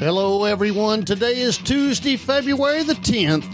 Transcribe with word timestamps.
Hello, 0.00 0.44
everyone. 0.44 1.04
Today 1.04 1.38
is 1.38 1.58
Tuesday, 1.58 2.16
February 2.16 2.82
the 2.82 2.94
10th. 2.94 3.44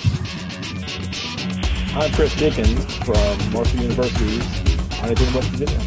I'm 1.96 2.12
Chris 2.12 2.36
Dickens 2.36 2.94
from 2.98 3.52
Marshall 3.52 3.80
University, 3.80 4.38
Huntington, 4.96 5.34
West 5.34 5.48
Virginia. 5.48 5.80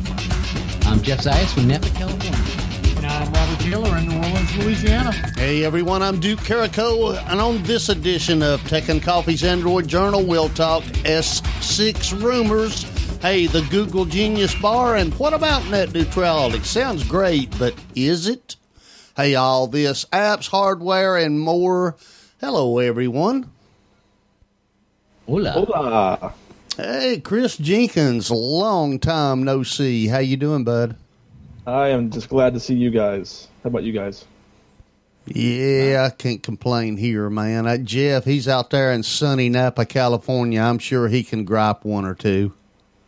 I'm 0.88 1.02
Jeff 1.02 1.20
Zayas 1.20 1.54
from 1.54 1.70
Napa, 1.70 1.90
California. 1.92 2.98
And 2.98 3.06
I'm 3.06 3.32
Robert 3.32 3.60
Taylor 3.62 3.98
in 3.98 4.10
New 4.10 4.18
Orleans, 4.18 4.58
Louisiana. 4.58 5.14
Hey, 5.38 5.64
everyone. 5.64 6.04
I'm 6.04 6.20
Duke 6.20 6.40
Carico, 6.40 7.18
and 7.30 7.40
on 7.40 7.64
this 7.64 7.88
edition 7.88 8.44
of 8.44 8.62
Tech 8.68 8.90
and 8.90 9.02
Coffee's 9.02 9.46
Android 9.46 9.88
Journal, 9.88 10.26
we'll 10.26 10.50
talk 10.50 10.84
S6 10.84 12.22
rumors. 12.22 12.86
Hey, 13.22 13.48
the 13.48 13.68
Google 13.70 14.06
Genius 14.06 14.56
Bar, 14.56 14.96
and 14.96 15.14
what 15.16 15.34
about 15.34 15.68
net 15.70 15.94
neutrality? 15.94 16.64
Sounds 16.64 17.04
great, 17.04 17.54
but 17.60 17.76
is 17.94 18.28
it? 18.28 18.56
Hey, 19.18 19.36
all 19.36 19.68
this 19.68 20.06
apps, 20.06 20.48
hardware, 20.48 21.18
and 21.18 21.38
more. 21.38 21.98
Hello, 22.40 22.80
everyone. 22.80 23.52
Hola. 25.28 25.52
Hola. 25.52 26.34
Hey, 26.78 27.20
Chris 27.20 27.58
Jenkins, 27.58 28.32
long 28.32 29.00
time 29.00 29.44
no 29.44 29.64
see. 29.64 30.08
How 30.08 30.20
you 30.20 30.38
doing, 30.38 30.64
bud? 30.64 30.96
I 31.68 31.90
am 31.90 32.12
just 32.12 32.30
glad 32.30 32.54
to 32.54 32.60
see 32.62 32.76
you 32.76 32.90
guys. 32.90 33.50
How 33.64 33.68
about 33.68 33.84
you 33.84 33.92
guys? 33.92 34.24
Yeah, 35.26 36.08
I 36.10 36.16
can't 36.16 36.42
complain 36.42 36.96
here, 36.96 37.30
man. 37.30 37.68
Uh, 37.68 37.78
Jeff, 37.80 38.24
he's 38.24 38.48
out 38.48 38.70
there 38.70 38.94
in 38.94 39.04
sunny 39.04 39.50
Napa, 39.50 39.86
California. 39.86 40.62
I'm 40.62 40.80
sure 40.80 41.10
he 41.10 41.22
can 41.22 41.44
gripe 41.44 41.84
one 41.84 42.06
or 42.06 42.16
two. 42.16 42.54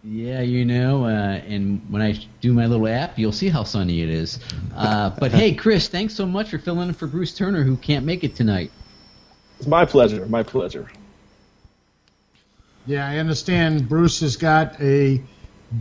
Yeah, 0.03 0.41
you 0.41 0.66
know, 0.66 1.05
uh, 1.05 1.41
and 1.47 1.80
when 1.89 2.02
I 2.02 2.19
do 2.41 2.53
my 2.53 2.66
little 2.66 2.88
app, 2.88 3.19
you'll 3.19 3.31
see 3.31 3.49
how 3.49 3.63
sunny 3.63 4.02
it 4.02 4.09
is. 4.09 4.39
Uh, 4.75 5.11
but 5.11 5.31
hey, 5.31 5.53
Chris, 5.53 5.88
thanks 5.89 6.16
so 6.16 6.25
much 6.25 6.49
for 6.49 6.57
filling 6.57 6.89
in 6.89 6.95
for 6.95 7.05
Bruce 7.05 7.35
Turner, 7.35 7.61
who 7.61 7.77
can't 7.77 8.03
make 8.03 8.23
it 8.23 8.35
tonight. 8.35 8.72
It's 9.59 9.67
my 9.67 9.85
pleasure. 9.85 10.25
My 10.25 10.41
pleasure. 10.41 10.89
Yeah, 12.88 13.07
I 13.07 13.17
understand 13.17 13.88
Bruce 13.88 14.22
has 14.22 14.38
got 14.38 14.81
a 14.81 15.22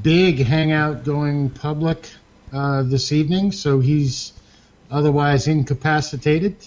big 0.02 0.40
hangout 0.40 1.02
going 1.02 1.48
public 1.48 2.10
uh, 2.52 2.82
this 2.82 3.12
evening, 3.12 3.52
so 3.52 3.80
he's 3.80 4.34
otherwise 4.90 5.48
incapacitated. 5.48 6.56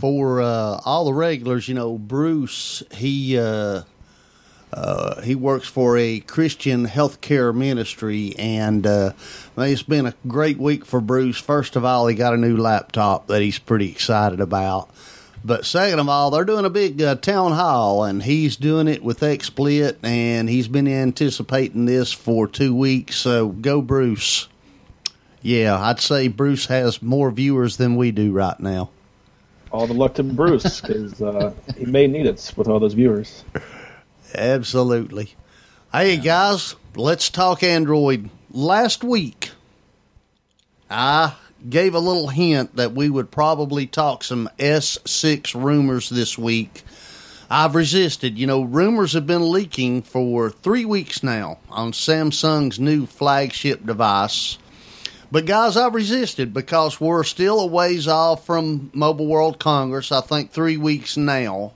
For 0.00 0.40
uh, 0.40 0.80
all 0.84 1.04
the 1.04 1.12
regulars, 1.12 1.68
you 1.68 1.74
know, 1.74 1.98
Bruce, 1.98 2.82
he 2.92 3.38
uh, 4.72 5.20
he 5.22 5.34
works 5.34 5.66
for 5.66 5.96
a 5.96 6.20
Christian 6.20 6.86
healthcare 6.86 7.54
ministry, 7.54 8.34
and 8.38 8.86
uh, 8.86 9.12
it's 9.56 9.82
been 9.82 10.06
a 10.06 10.14
great 10.28 10.58
week 10.58 10.84
for 10.84 11.00
Bruce. 11.00 11.38
First 11.38 11.76
of 11.76 11.84
all, 11.84 12.06
he 12.06 12.14
got 12.14 12.34
a 12.34 12.36
new 12.36 12.56
laptop 12.56 13.26
that 13.26 13.42
he's 13.42 13.58
pretty 13.58 13.90
excited 13.90 14.40
about. 14.40 14.90
But 15.44 15.64
second 15.64 15.98
of 15.98 16.08
all, 16.08 16.30
they're 16.30 16.44
doing 16.44 16.66
a 16.66 16.70
big 16.70 17.00
uh, 17.00 17.14
town 17.16 17.52
hall, 17.52 18.04
and 18.04 18.22
he's 18.22 18.56
doing 18.56 18.88
it 18.88 19.02
with 19.02 19.20
XSplit, 19.20 19.96
and 20.02 20.48
he's 20.48 20.68
been 20.68 20.86
anticipating 20.86 21.86
this 21.86 22.12
for 22.12 22.46
two 22.46 22.74
weeks. 22.74 23.16
So 23.16 23.48
go, 23.48 23.80
Bruce. 23.80 24.48
Yeah, 25.42 25.80
I'd 25.80 26.00
say 26.00 26.28
Bruce 26.28 26.66
has 26.66 27.00
more 27.00 27.30
viewers 27.30 27.78
than 27.78 27.96
we 27.96 28.10
do 28.10 28.32
right 28.32 28.60
now. 28.60 28.90
All 29.72 29.86
the 29.86 29.94
luck 29.94 30.14
to 30.14 30.22
Bruce, 30.22 30.80
because 30.80 31.22
uh, 31.22 31.54
he 31.76 31.86
may 31.86 32.06
need 32.06 32.26
it 32.26 32.52
with 32.56 32.68
all 32.68 32.78
those 32.78 32.94
viewers. 32.94 33.44
Absolutely. 34.34 35.34
Hey, 35.92 36.16
guys, 36.16 36.76
let's 36.94 37.30
talk 37.30 37.62
Android. 37.62 38.30
Last 38.50 39.02
week, 39.02 39.50
I 40.88 41.34
gave 41.68 41.94
a 41.94 42.00
little 42.00 42.28
hint 42.28 42.76
that 42.76 42.92
we 42.92 43.10
would 43.10 43.30
probably 43.30 43.86
talk 43.86 44.24
some 44.24 44.48
S6 44.58 45.60
rumors 45.60 46.08
this 46.08 46.38
week. 46.38 46.82
I've 47.50 47.74
resisted. 47.74 48.38
You 48.38 48.46
know, 48.46 48.62
rumors 48.62 49.12
have 49.14 49.26
been 49.26 49.50
leaking 49.50 50.02
for 50.02 50.50
three 50.50 50.84
weeks 50.84 51.22
now 51.22 51.58
on 51.68 51.92
Samsung's 51.92 52.78
new 52.78 53.06
flagship 53.06 53.84
device. 53.84 54.58
But 55.32 55.46
guys, 55.46 55.76
I've 55.76 55.94
resisted 55.94 56.54
because 56.54 57.00
we're 57.00 57.24
still 57.24 57.60
a 57.60 57.66
ways 57.66 58.06
off 58.06 58.46
from 58.46 58.90
Mobile 58.94 59.26
World 59.26 59.58
Congress. 59.58 60.12
I 60.12 60.20
think 60.20 60.52
three 60.52 60.76
weeks 60.76 61.16
now. 61.16 61.72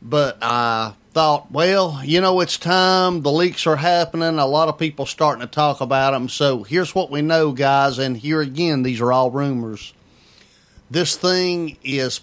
But 0.00 0.38
I 0.42 0.94
thought, 1.12 1.50
well, 1.52 2.00
you 2.04 2.20
know, 2.20 2.40
it's 2.40 2.56
time. 2.56 3.22
The 3.22 3.30
leaks 3.30 3.66
are 3.66 3.76
happening. 3.76 4.38
A 4.38 4.46
lot 4.46 4.68
of 4.68 4.78
people 4.78 5.06
starting 5.06 5.42
to 5.42 5.46
talk 5.46 5.80
about 5.80 6.12
them. 6.12 6.28
So 6.28 6.62
here's 6.62 6.94
what 6.94 7.10
we 7.10 7.22
know, 7.22 7.52
guys. 7.52 7.98
And 7.98 8.16
here 8.16 8.40
again, 8.40 8.82
these 8.82 9.00
are 9.00 9.12
all 9.12 9.30
rumors. 9.30 9.92
This 10.90 11.16
thing 11.16 11.76
is 11.84 12.20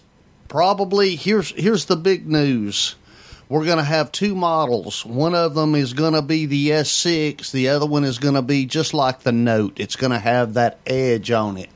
probably 0.48 1.16
here's 1.16 1.52
here's 1.52 1.86
the 1.86 1.96
big 1.96 2.28
news. 2.28 2.96
We're 3.48 3.66
going 3.66 3.78
to 3.78 3.84
have 3.84 4.12
two 4.12 4.36
models. 4.36 5.04
One 5.04 5.34
of 5.34 5.56
them 5.56 5.74
is 5.74 5.94
going 5.94 6.14
to 6.14 6.22
be 6.22 6.46
the 6.46 6.70
S6. 6.70 7.52
The 7.52 7.70
other 7.70 7.88
one 7.88 8.04
is 8.04 8.20
going 8.20 8.36
to 8.36 8.44
be 8.44 8.68
just 8.68 8.94
like 8.94 9.22
the 9.22 9.32
Note. 9.32 9.80
It's 9.80 9.96
going 9.96 10.12
to 10.12 10.20
have 10.20 10.54
that 10.54 10.78
edge 10.86 11.32
on 11.32 11.58
it. 11.58 11.70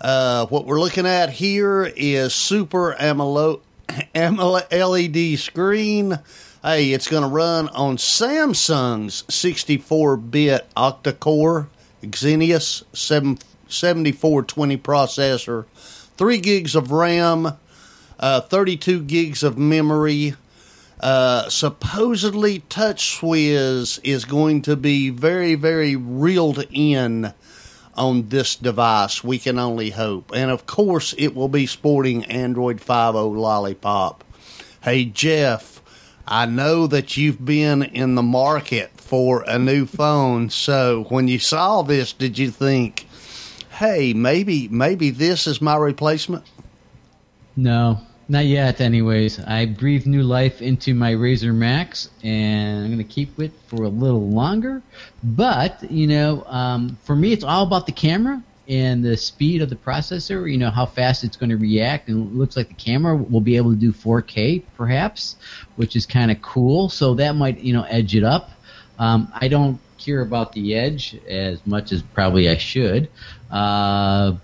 Uh, 0.00 0.46
what 0.46 0.66
we're 0.66 0.80
looking 0.80 1.06
at 1.06 1.30
here 1.30 1.84
is 1.84 2.34
Super 2.34 2.94
AMOLED, 2.98 3.60
LED 4.14 5.38
screen. 5.38 6.18
Hey, 6.62 6.92
it's 6.92 7.08
going 7.08 7.22
to 7.22 7.28
run 7.28 7.68
on 7.68 7.96
Samsung's 7.96 9.22
64-bit 9.24 10.68
octa-core 10.76 11.68
Exynos 12.02 12.84
7, 12.92 13.38
7420 13.68 14.76
processor, 14.78 15.66
3 16.16 16.38
gigs 16.38 16.74
of 16.74 16.90
RAM, 16.90 17.56
uh, 18.18 18.40
32 18.40 19.02
gigs 19.02 19.42
of 19.42 19.56
memory. 19.56 20.34
Uh, 21.00 21.48
supposedly, 21.48 22.60
TouchWiz 22.60 24.00
is 24.02 24.24
going 24.24 24.62
to 24.62 24.76
be 24.76 25.10
very, 25.10 25.54
very 25.54 25.94
reeled 25.94 26.64
in 26.70 27.32
on 27.98 28.28
this 28.28 28.54
device. 28.56 29.22
We 29.22 29.38
can 29.38 29.58
only 29.58 29.90
hope. 29.90 30.30
And 30.34 30.50
of 30.50 30.66
course, 30.66 31.14
it 31.18 31.34
will 31.34 31.48
be 31.48 31.66
sporting 31.66 32.24
Android 32.26 32.80
5.0 32.80 33.36
Lollipop. 33.36 34.24
Hey, 34.80 35.04
Jeff, 35.04 35.82
I 36.26 36.46
know 36.46 36.86
that 36.86 37.16
you've 37.16 37.44
been 37.44 37.82
in 37.82 38.14
the 38.14 38.22
market 38.22 38.90
for 38.96 39.42
a 39.42 39.58
new 39.58 39.84
phone. 39.84 40.50
So 40.50 41.04
when 41.08 41.28
you 41.28 41.38
saw 41.38 41.82
this, 41.82 42.12
did 42.12 42.38
you 42.38 42.50
think, 42.50 43.06
hey, 43.70 44.12
maybe, 44.12 44.68
maybe 44.68 45.10
this 45.10 45.46
is 45.46 45.60
my 45.60 45.76
replacement? 45.76 46.44
No, 47.56 48.00
not 48.28 48.44
yet. 48.44 48.80
Anyways, 48.80 49.40
I 49.40 49.66
breathe 49.66 50.06
new 50.06 50.22
life 50.22 50.60
into 50.60 50.94
my 50.94 51.14
RAZR 51.14 51.54
MAXX, 51.54 52.10
and 52.22 52.84
I'm 52.84 52.86
going 52.86 52.98
to 52.98 53.04
keep 53.04 53.38
it 53.40 53.52
for 53.68 53.84
a 53.84 53.88
little 53.88 54.28
longer. 54.28 54.82
But 55.22 55.90
you 55.90 56.06
know, 56.06 56.44
um, 56.46 56.98
for 57.04 57.16
me, 57.16 57.32
it's 57.32 57.44
all 57.44 57.66
about 57.66 57.86
the 57.86 57.92
camera 57.92 58.42
and 58.68 59.02
the 59.02 59.16
speed 59.16 59.62
of 59.62 59.70
the 59.70 59.76
processor. 59.76 60.50
You 60.50 60.58
know 60.58 60.70
how 60.70 60.84
fast 60.84 61.24
it's 61.24 61.36
going 61.36 61.50
to 61.50 61.56
react, 61.56 62.08
and 62.08 62.28
it 62.28 62.34
looks 62.34 62.56
like 62.56 62.68
the 62.68 62.74
camera 62.74 63.16
will 63.16 63.40
be 63.40 63.56
able 63.56 63.70
to 63.70 63.78
do 63.78 63.92
4K, 63.92 64.62
perhaps, 64.76 65.36
which 65.76 65.96
is 65.96 66.04
kind 66.04 66.30
of 66.30 66.42
cool. 66.42 66.90
So 66.90 67.14
that 67.14 67.34
might 67.34 67.60
you 67.60 67.72
know 67.72 67.84
edge 67.84 68.14
it 68.14 68.24
up. 68.24 68.50
Um, 68.98 69.32
I 69.34 69.48
don't 69.48 69.80
care 69.96 70.20
about 70.20 70.52
the 70.52 70.74
edge 70.74 71.18
as 71.26 71.66
much 71.66 71.92
as 71.92 72.02
probably 72.02 72.48
I 72.48 72.56
should. 72.58 73.08
Uh, 73.50 74.34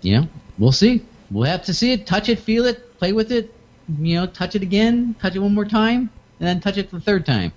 you 0.00 0.20
know, 0.20 0.28
we'll 0.58 0.72
see. 0.72 1.04
We'll 1.32 1.50
have 1.50 1.64
to 1.64 1.74
see 1.74 1.92
it, 1.92 2.06
touch 2.06 2.28
it, 2.28 2.38
feel 2.38 2.66
it, 2.66 2.98
play 2.98 3.12
with 3.12 3.32
it. 3.32 3.52
You 3.98 4.16
know, 4.16 4.26
touch 4.26 4.54
it 4.54 4.62
again, 4.62 5.16
touch 5.20 5.34
it 5.34 5.38
one 5.40 5.54
more 5.54 5.64
time, 5.64 6.10
and 6.38 6.48
then 6.48 6.60
touch 6.60 6.76
it 6.76 6.90
the 6.90 7.00
third 7.00 7.26
time. 7.26 7.52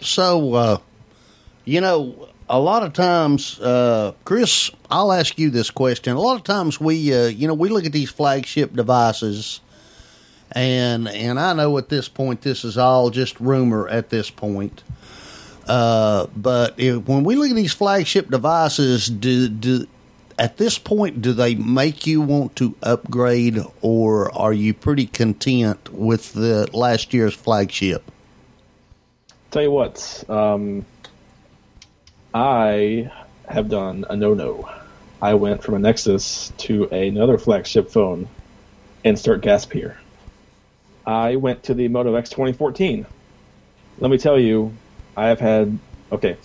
So, 0.00 0.54
uh, 0.54 0.78
you 1.64 1.80
know, 1.80 2.28
a 2.48 2.58
lot 2.58 2.82
of 2.82 2.92
times, 2.92 3.58
uh, 3.60 4.12
Chris, 4.24 4.70
I'll 4.90 5.12
ask 5.12 5.38
you 5.38 5.50
this 5.50 5.70
question. 5.70 6.14
A 6.14 6.20
lot 6.20 6.36
of 6.36 6.44
times, 6.44 6.78
we, 6.78 7.12
uh, 7.12 7.26
you 7.26 7.48
know, 7.48 7.54
we 7.54 7.68
look 7.68 7.86
at 7.86 7.92
these 7.92 8.10
flagship 8.10 8.74
devices, 8.74 9.60
and 10.52 11.08
and 11.08 11.40
I 11.40 11.54
know 11.54 11.76
at 11.78 11.88
this 11.88 12.08
point 12.08 12.42
this 12.42 12.64
is 12.64 12.76
all 12.76 13.10
just 13.10 13.40
rumor 13.40 13.88
at 13.88 14.10
this 14.10 14.30
point. 14.30 14.82
Uh, 15.66 16.26
but 16.36 16.74
if, 16.78 17.08
when 17.08 17.24
we 17.24 17.36
look 17.36 17.48
at 17.48 17.56
these 17.56 17.72
flagship 17.72 18.30
devices, 18.30 19.06
do, 19.06 19.48
do 19.48 19.86
at 20.38 20.56
this 20.56 20.78
point 20.78 21.22
do 21.22 21.32
they 21.32 21.54
make 21.54 22.06
you 22.06 22.20
want 22.20 22.56
to 22.56 22.76
upgrade, 22.82 23.58
or 23.80 24.34
are 24.36 24.52
you 24.52 24.74
pretty 24.74 25.06
content 25.06 25.92
with 25.92 26.32
the 26.32 26.68
last 26.72 27.14
year's 27.14 27.34
flagship? 27.34 28.10
Tell 29.50 29.62
you 29.62 29.70
what, 29.70 30.24
um, 30.28 30.84
I 32.32 33.10
have 33.48 33.68
done 33.68 34.04
a 34.10 34.16
no-no. 34.16 34.68
I 35.22 35.34
went 35.34 35.62
from 35.62 35.74
a 35.74 35.78
Nexus 35.78 36.52
to 36.58 36.84
another 36.86 37.38
flagship 37.38 37.90
phone, 37.90 38.28
and 39.04 39.12
insert 39.16 39.42
gasp 39.42 39.72
here. 39.72 39.98
I 41.06 41.36
went 41.36 41.62
to 41.64 41.74
the 41.74 41.88
Moto 41.88 42.14
X 42.14 42.30
2014. 42.30 43.06
Let 43.98 44.10
me 44.10 44.18
tell 44.18 44.38
you, 44.38 44.74
I 45.16 45.28
have 45.28 45.40
had 45.40 45.78
okay. 46.10 46.36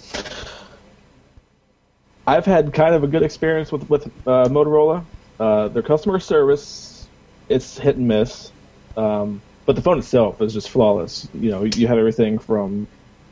I've 2.30 2.46
had 2.46 2.74
kind 2.74 2.94
of 2.94 3.04
a 3.04 3.08
good 3.08 3.24
experience 3.24 3.72
with 3.72 3.90
with 3.90 4.06
uh, 4.28 4.46
Motorola. 4.50 5.04
Uh, 5.40 5.68
their 5.70 5.82
customer 5.82 6.20
service, 6.20 7.08
it's 7.48 7.78
hit 7.80 7.96
and 7.96 8.08
miss, 8.08 8.52
um, 8.96 9.42
but 9.66 9.76
the 9.76 9.82
phone 9.82 9.98
itself 9.98 10.40
is 10.40 10.54
just 10.54 10.70
flawless. 10.70 11.28
You 11.34 11.50
know, 11.50 11.64
you 11.64 11.88
have 11.88 11.98
everything 11.98 12.38
from, 12.38 12.88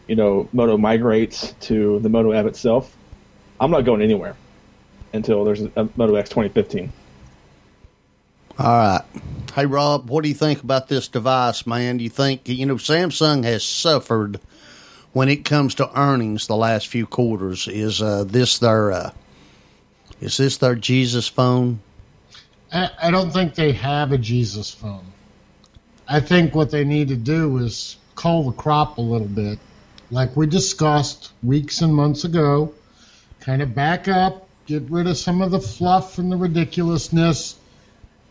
you 0.07 0.15
know, 0.15 0.49
Moto 0.51 0.77
Migrate 0.77 1.53
to 1.61 1.99
the 1.99 2.09
Moto 2.09 2.33
app 2.33 2.45
itself. 2.45 2.95
I'm 3.59 3.69
not 3.69 3.81
going 3.81 4.01
anywhere 4.01 4.35
until 5.13 5.43
there's 5.43 5.61
a 5.61 5.89
Moto 5.95 6.15
X 6.15 6.29
2015. 6.29 6.91
All 8.57 8.65
right. 8.65 9.01
Hey, 9.53 9.67
Rob, 9.67 10.09
what 10.09 10.23
do 10.23 10.29
you 10.29 10.35
think 10.35 10.63
about 10.63 10.87
this 10.87 11.07
device, 11.07 11.67
man? 11.67 11.97
Do 11.97 12.03
you 12.03 12.09
think, 12.09 12.49
you 12.49 12.65
know, 12.65 12.75
Samsung 12.75 13.43
has 13.43 13.63
suffered 13.63 14.39
when 15.17 15.29
it 15.29 15.43
comes 15.43 15.73
to 15.73 15.99
earnings 15.99 16.45
the 16.45 16.55
last 16.55 16.87
few 16.89 17.07
quarters? 17.07 17.67
Is 17.67 18.03
uh, 18.03 18.23
this 18.23 18.59
their, 18.59 18.91
uh, 18.91 19.11
is 20.21 20.37
this 20.37 20.57
their 20.57 20.75
Jesus 20.75 21.27
phone? 21.27 21.79
I, 22.71 22.91
I 23.01 23.09
don't 23.09 23.31
think 23.31 23.55
they 23.55 23.71
have 23.71 24.11
a 24.11 24.19
Jesus 24.19 24.69
phone. 24.69 25.05
I 26.07 26.19
think 26.19 26.53
what 26.53 26.69
they 26.69 26.83
need 26.83 27.07
to 27.07 27.15
do 27.15 27.57
is 27.57 27.97
cull 28.13 28.43
the 28.43 28.51
crop 28.51 28.99
a 28.99 29.01
little 29.01 29.27
bit, 29.27 29.57
like 30.11 30.37
we 30.37 30.45
discussed 30.45 31.31
weeks 31.41 31.81
and 31.81 31.95
months 31.95 32.23
ago. 32.23 32.71
Kind 33.39 33.63
of 33.63 33.73
back 33.73 34.07
up, 34.07 34.47
get 34.67 34.83
rid 34.83 35.07
of 35.07 35.17
some 35.17 35.41
of 35.41 35.49
the 35.49 35.59
fluff 35.59 36.19
and 36.19 36.31
the 36.31 36.37
ridiculousness. 36.37 37.55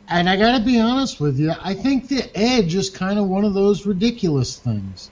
And 0.09 0.29
I 0.29 0.37
got 0.37 0.57
to 0.57 0.65
be 0.65 0.79
honest 0.79 1.19
with 1.19 1.37
you, 1.37 1.53
I 1.61 1.75
think 1.75 2.07
the 2.07 2.31
Edge 2.39 2.77
is 2.77 2.91
kind 2.91 3.19
of 3.19 3.27
one 3.27 3.45
of 3.45 3.55
those 3.55 3.87
ridiculous 3.87 4.57
things. 4.57 5.11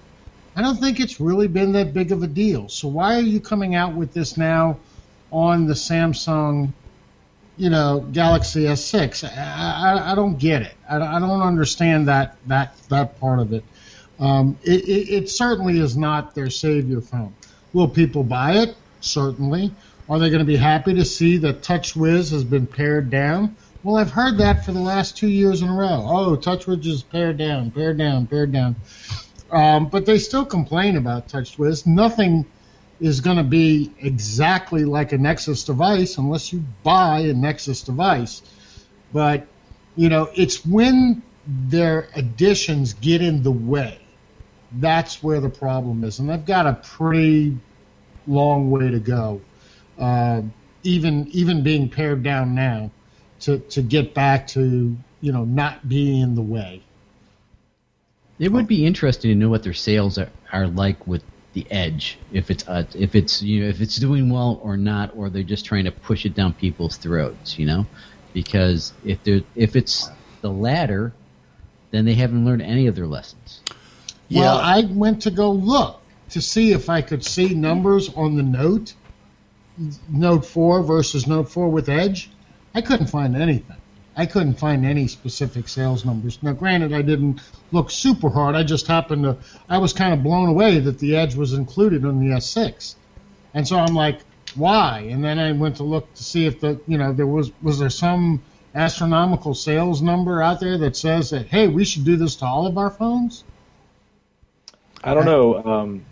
I 0.56 0.62
don't 0.62 0.76
think 0.76 1.00
it's 1.00 1.20
really 1.20 1.48
been 1.48 1.72
that 1.72 1.92
big 1.92 2.12
of 2.12 2.22
a 2.22 2.26
deal. 2.26 2.68
So 2.68 2.88
why 2.88 3.16
are 3.16 3.22
you 3.22 3.40
coming 3.40 3.74
out 3.74 3.94
with 3.94 4.12
this 4.12 4.36
now 4.36 4.78
on 5.32 5.66
the 5.66 5.74
Samsung, 5.74 6.72
you 7.56 7.70
know, 7.70 8.06
Galaxy 8.12 8.64
S6? 8.64 9.28
I, 9.36 9.98
I, 9.98 10.12
I 10.12 10.14
don't 10.14 10.38
get 10.38 10.62
it. 10.62 10.74
I, 10.88 10.96
I 10.96 11.18
don't 11.18 11.42
understand 11.42 12.08
that 12.08 12.36
that 12.46 12.76
that 12.88 13.20
part 13.20 13.40
of 13.40 13.52
it. 13.52 13.64
Um, 14.20 14.56
it, 14.62 14.88
it. 14.88 15.12
It 15.12 15.30
certainly 15.30 15.80
is 15.80 15.96
not 15.96 16.34
their 16.34 16.50
savior 16.50 17.00
phone. 17.00 17.34
Will 17.72 17.88
people 17.88 18.22
buy 18.22 18.58
it? 18.58 18.76
Certainly. 19.00 19.72
Are 20.08 20.18
they 20.18 20.28
going 20.28 20.40
to 20.40 20.44
be 20.44 20.56
happy 20.56 20.94
to 20.94 21.04
see 21.04 21.38
that 21.38 21.62
TouchWiz 21.62 22.30
has 22.30 22.44
been 22.44 22.66
pared 22.66 23.10
down? 23.10 23.56
Well, 23.82 23.96
I've 23.96 24.10
heard 24.10 24.38
that 24.38 24.64
for 24.64 24.72
the 24.72 24.80
last 24.80 25.16
two 25.16 25.28
years 25.28 25.62
in 25.62 25.68
a 25.68 25.74
row. 25.74 26.06
Oh, 26.06 26.36
TouchWiz 26.36 26.86
is 26.86 27.02
pared 27.02 27.38
down, 27.38 27.70
pared 27.70 27.98
down, 27.98 28.26
pared 28.26 28.52
down. 28.52 28.76
Um, 29.54 29.86
but 29.86 30.04
they 30.04 30.18
still 30.18 30.44
complain 30.44 30.96
about 30.96 31.28
touch 31.28 31.56
TouchWiz. 31.56 31.86
Nothing 31.86 32.44
is 33.00 33.20
going 33.20 33.36
to 33.36 33.44
be 33.44 33.92
exactly 34.00 34.84
like 34.84 35.12
a 35.12 35.18
Nexus 35.18 35.62
device 35.62 36.18
unless 36.18 36.52
you 36.52 36.64
buy 36.82 37.20
a 37.20 37.34
Nexus 37.34 37.82
device. 37.82 38.42
But, 39.12 39.46
you 39.94 40.08
know, 40.08 40.28
it's 40.34 40.66
when 40.66 41.22
their 41.46 42.08
additions 42.16 42.94
get 42.94 43.22
in 43.22 43.44
the 43.44 43.52
way. 43.52 44.00
That's 44.72 45.22
where 45.22 45.40
the 45.40 45.50
problem 45.50 46.02
is. 46.02 46.18
And 46.18 46.28
they've 46.28 46.44
got 46.44 46.66
a 46.66 46.74
pretty 46.74 47.56
long 48.26 48.72
way 48.72 48.90
to 48.90 48.98
go. 48.98 49.40
Uh, 49.96 50.42
even 50.82 51.28
even 51.28 51.62
being 51.62 51.88
pared 51.88 52.24
down 52.24 52.56
now 52.56 52.90
to, 53.40 53.58
to 53.58 53.82
get 53.82 54.14
back 54.14 54.48
to, 54.48 54.96
you 55.20 55.32
know, 55.32 55.44
not 55.44 55.88
being 55.88 56.22
in 56.22 56.34
the 56.34 56.42
way. 56.42 56.82
It 58.38 58.50
would 58.50 58.66
be 58.66 58.84
interesting 58.84 59.30
to 59.30 59.36
know 59.36 59.48
what 59.48 59.62
their 59.62 59.74
sales 59.74 60.18
are, 60.18 60.30
are 60.52 60.66
like 60.66 61.06
with 61.06 61.22
the 61.52 61.66
Edge. 61.70 62.18
If 62.32 62.50
it's 62.50 62.66
uh, 62.66 62.84
if 62.94 63.14
it's 63.14 63.42
you 63.42 63.62
know 63.62 63.68
if 63.68 63.80
it's 63.80 63.96
doing 63.96 64.30
well 64.30 64.60
or 64.62 64.76
not, 64.76 65.16
or 65.16 65.30
they're 65.30 65.42
just 65.42 65.64
trying 65.64 65.84
to 65.84 65.92
push 65.92 66.26
it 66.26 66.34
down 66.34 66.52
people's 66.52 66.96
throats. 66.96 67.58
You 67.58 67.66
know, 67.66 67.86
because 68.32 68.92
if 69.04 69.22
they 69.22 69.44
if 69.54 69.76
it's 69.76 70.10
the 70.40 70.50
latter, 70.50 71.12
then 71.92 72.04
they 72.04 72.14
haven't 72.14 72.44
learned 72.44 72.62
any 72.62 72.88
of 72.88 72.96
their 72.96 73.06
lessons. 73.06 73.60
Well, 74.30 74.58
I 74.58 74.82
went 74.90 75.22
to 75.22 75.30
go 75.30 75.52
look 75.52 76.00
to 76.30 76.40
see 76.40 76.72
if 76.72 76.90
I 76.90 77.02
could 77.02 77.24
see 77.24 77.54
numbers 77.54 78.12
on 78.14 78.36
the 78.36 78.42
Note, 78.42 78.94
Note 80.08 80.44
4 80.44 80.82
versus 80.82 81.26
Note 81.26 81.48
4 81.50 81.68
with 81.68 81.88
Edge. 81.88 82.30
I 82.74 82.80
couldn't 82.80 83.06
find 83.06 83.36
anything. 83.36 83.76
I 84.16 84.26
couldn't 84.26 84.54
find 84.54 84.84
any 84.84 85.08
specific 85.08 85.68
sales 85.68 86.04
numbers. 86.04 86.38
Now, 86.42 86.52
granted, 86.52 86.92
I 86.92 87.02
didn't 87.02 87.40
look 87.72 87.90
super 87.90 88.30
hard. 88.30 88.54
I 88.54 88.62
just 88.62 88.86
happened 88.86 89.24
to, 89.24 89.36
I 89.68 89.78
was 89.78 89.92
kind 89.92 90.14
of 90.14 90.22
blown 90.22 90.48
away 90.48 90.78
that 90.78 90.98
the 90.98 91.16
Edge 91.16 91.34
was 91.34 91.52
included 91.52 92.04
on 92.04 92.20
the 92.20 92.34
S6. 92.36 92.94
And 93.54 93.66
so 93.66 93.76
I'm 93.76 93.94
like, 93.94 94.20
why? 94.54 95.08
And 95.10 95.24
then 95.24 95.38
I 95.38 95.52
went 95.52 95.76
to 95.76 95.82
look 95.82 96.12
to 96.14 96.22
see 96.22 96.46
if 96.46 96.60
the, 96.60 96.80
you 96.86 96.96
know, 96.96 97.12
there 97.12 97.26
was, 97.26 97.50
was 97.60 97.80
there 97.80 97.90
some 97.90 98.42
astronomical 98.74 99.54
sales 99.54 100.00
number 100.00 100.40
out 100.40 100.60
there 100.60 100.78
that 100.78 100.96
says 100.96 101.30
that, 101.30 101.46
hey, 101.46 101.66
we 101.66 101.84
should 101.84 102.04
do 102.04 102.16
this 102.16 102.36
to 102.36 102.44
all 102.44 102.66
of 102.66 102.78
our 102.78 102.90
phones? 102.90 103.42
I 105.02 105.14
don't 105.14 105.26
know. 105.26 105.62
Um, 105.64 106.04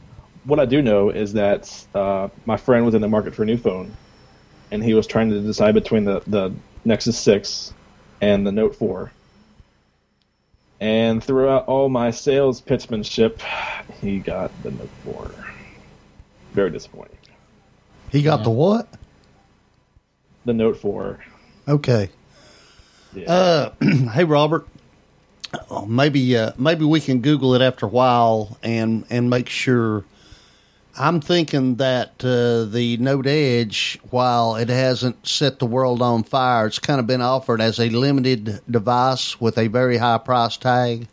what 0.45 0.59
I 0.59 0.65
do 0.65 0.83
know 0.83 1.11
is 1.11 1.35
that 1.35 1.87
uh, 1.95 2.29
my 2.47 2.57
friend 2.57 2.85
was 2.85 2.95
in 2.95 3.01
the 3.01 3.09
market 3.09 3.35
for 3.35 3.45
a 3.45 3.47
new 3.47 3.57
phone, 3.57 3.97
and 4.73 4.83
he 4.83 4.93
was 4.93 5.07
trying 5.07 5.31
to 5.31 5.41
decide 5.41 5.75
between 5.75 6.05
the, 6.05 6.21
the 6.27 6.53
Nexus 6.85 7.19
6 7.19 7.75
and 8.23 8.47
the 8.47 8.53
Note 8.53 8.77
4. 8.77 9.13
And 10.81 11.23
throughout 11.23 11.67
all 11.67 11.89
my 11.89 12.11
sales 12.13 12.63
pitchmanship, 12.63 13.41
he 14.01 14.21
got 14.21 14.51
the 14.63 14.71
Note 14.71 14.89
4. 15.05 15.31
Very 16.55 16.71
disappointing. 16.71 17.19
He 18.11 18.23
got 18.23 18.45
the 18.45 18.51
what? 18.51 18.89
The 20.45 20.55
Note 20.55 20.79
4. 20.79 21.21
Okay. 21.69 22.11
Yeah. 23.15 23.31
Uh, 23.31 23.73
hey, 24.13 24.25
Robert. 24.25 24.67
Oh, 25.69 25.85
maybe 25.85 26.35
uh, 26.35 26.53
maybe 26.57 26.87
we 26.87 26.99
can 26.99 27.21
Google 27.21 27.55
it 27.55 27.61
after 27.61 27.85
a 27.85 27.89
while 27.89 28.57
and 28.63 29.05
and 29.11 29.29
make 29.29 29.51
sure. 29.51 30.05
I'm 30.99 31.21
thinking 31.21 31.77
that 31.77 32.23
uh, 32.25 32.71
the 32.71 32.99
Note 32.99 33.27
Edge, 33.27 33.99
while 34.11 34.57
it 34.57 34.69
hasn't 34.69 35.27
set 35.27 35.59
the 35.59 35.67
world 35.67 36.03
on 36.03 36.23
fire, 36.23 36.67
it's 36.67 36.79
kind 36.79 37.01
of 37.01 37.07
been 37.07 37.23
offered 37.23 37.61
as 37.61 37.79
a 37.79 37.89
limited 37.89 38.61
device 38.71 39.41
with 39.41 39.57
a 39.57 39.69
very 39.69 39.97
high 39.97 40.19
price 40.19 40.57
tag. 40.57 41.09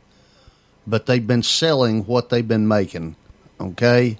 But 0.85 1.05
they've 1.05 1.25
been 1.25 1.43
selling 1.43 2.05
what 2.05 2.29
they've 2.29 2.47
been 2.47 2.67
making. 2.67 3.15
Okay, 3.61 4.17